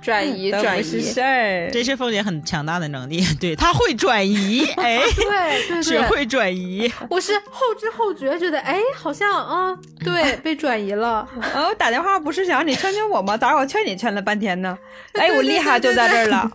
[0.00, 6.90] 转移转移事儿，这是凤姐很强大的能力，对她会转移，哎，对对学会转移。
[7.08, 11.28] 我是后知后觉觉得，哎，好像啊，对，被转移了。
[11.54, 13.36] 啊，我打电话不是想让你劝劝我吗？
[13.36, 14.78] 咋我劝你劝了半天呢？
[15.14, 16.48] 哎，我厉害就在这儿了。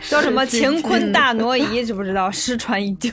[0.10, 1.84] 叫什么乾坤大挪移？
[1.84, 2.30] 知不知道？
[2.30, 3.10] 失传已久。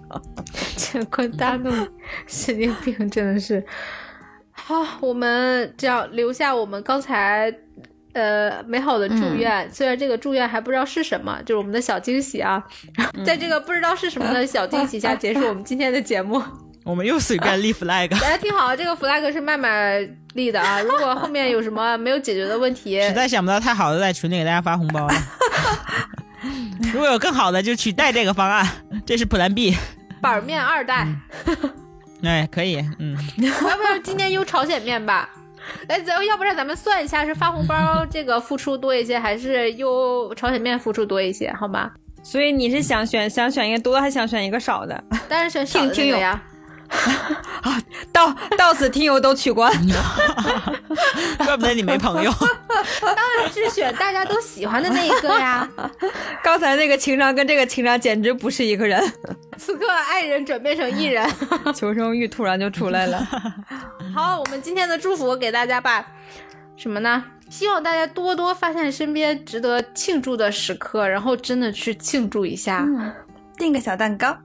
[0.76, 1.88] 乾坤大挪移，
[2.26, 3.64] 神经病真的是。
[4.52, 7.52] 好，我们这样留下我们刚才
[8.12, 9.70] 呃美好的祝愿。
[9.70, 12.64] 虽然这个祝愿还不知道是什么，就是我们的小惊喜啊。
[13.26, 16.42] 在这个不知道是什么的小惊喜下， 结束我们今天的节目。
[16.84, 18.08] 我们又随便立 flag。
[18.20, 20.80] 大家听好，这个 flag 是麦麦立的啊。
[20.84, 25.14] 如果后面有什么没有解决的问题， 实在想不到太好的，在群里给大家发红包了。
[26.92, 28.66] 如果有更好的，就取代这个方案。
[29.06, 29.74] 这是 Plan B，
[30.20, 31.08] 板面二代。
[32.22, 33.16] 哎，可以，嗯。
[33.38, 35.28] 要不然今天邮朝鲜面吧？
[35.88, 41.50] 哎，咱要不然咱们算一下，是发红包这个付出多一些，还是邮朝鲜面付出多一些？
[41.58, 41.90] 好吗？
[42.22, 45.02] 所以你是想选想选一个多，还想选一个少的？
[45.28, 46.42] 当然选少的呀。
[47.62, 49.72] 啊，到到此听友都取关，
[51.38, 52.32] 怪不得你没朋友。
[53.00, 55.68] 当然是选大家都喜欢的那一个呀。
[56.42, 59.02] 刚才那个情商跟这个情商简直不是一个人。
[59.56, 61.26] 此刻爱人转变成艺人，
[61.74, 63.26] 求生欲突然就出来了。
[64.14, 66.06] 好，我们今天的祝福给大家吧。
[66.76, 67.24] 什么呢？
[67.50, 72.84] 希望大家多多发现身边值得庆祝的时刻，然后真的去庆祝一下，
[73.56, 74.36] 订个小蛋糕。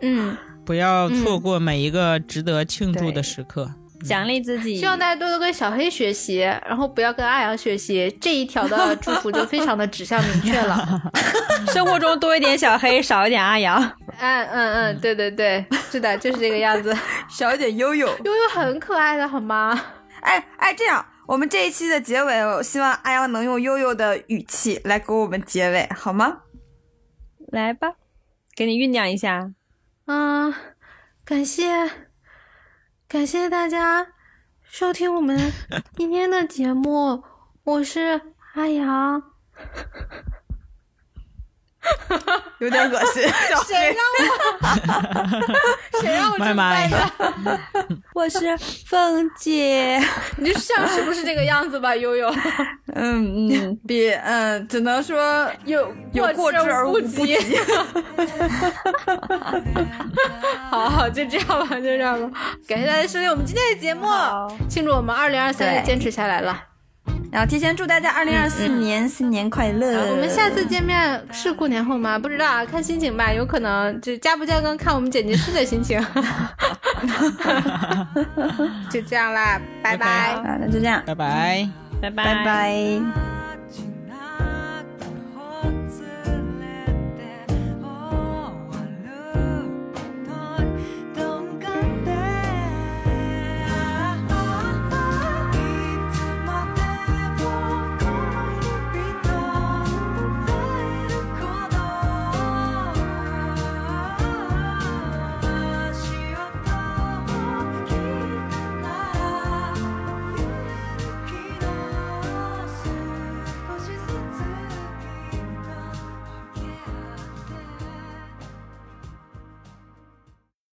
[0.00, 0.36] 嗯。
[0.68, 3.72] 不要错过每一个值得庆祝的时刻，
[4.04, 4.76] 奖励自己。
[4.76, 8.14] 希望大家多多跟小黑学习，然后不要跟阿阳学习。
[8.20, 11.10] 这一条的祝福就非常的指向明确了。
[11.72, 13.82] 生活中多一点小黑，少一点阿阳。
[14.18, 16.94] 嗯嗯嗯，对对对，是的，就是这个样子。
[17.30, 19.72] 少一点悠悠，悠悠很可爱的，好吗？
[20.20, 26.40] 哎哎，这样，我们这一期的结尾，我希望阿阳能用悠悠的语气来给我们结尾，好吗？
[27.50, 27.94] 来吧，
[28.54, 29.52] 给你酝酿一下。
[30.08, 30.48] 啊，
[31.22, 31.68] 感谢
[33.06, 34.14] 感谢大家
[34.62, 35.52] 收听我们
[35.96, 37.22] 今天的节目，
[37.62, 38.18] 我是
[38.54, 39.22] 阿阳。
[42.58, 43.22] 有点恶心，
[43.66, 46.00] 谁让我？
[46.02, 46.88] 谁让我这么
[47.44, 47.60] 的？
[48.14, 48.56] 我是
[48.86, 50.00] 凤姐，
[50.38, 52.28] 你像是不是这个样子吧，悠悠？
[52.94, 57.36] 嗯嗯，比嗯，只能说有有过之而无不及。
[60.70, 62.40] 好好，就这样吧，就这样吧。
[62.66, 64.06] 感谢大家收听我们今天的节目，
[64.68, 66.67] 庆祝我们二零二三坚持下来了。
[67.30, 70.10] 然后提前祝大家二零二四年新年快乐！
[70.10, 72.18] 我们下次见面是过年后吗？
[72.18, 76.00] 不知道啊，看心情吧，有可能就加不加更看我们剪辑师的心情。
[78.90, 80.34] 就这样啦，拜拜。
[80.36, 81.68] 好，那就这样，拜拜，
[82.00, 83.37] 拜拜，拜拜。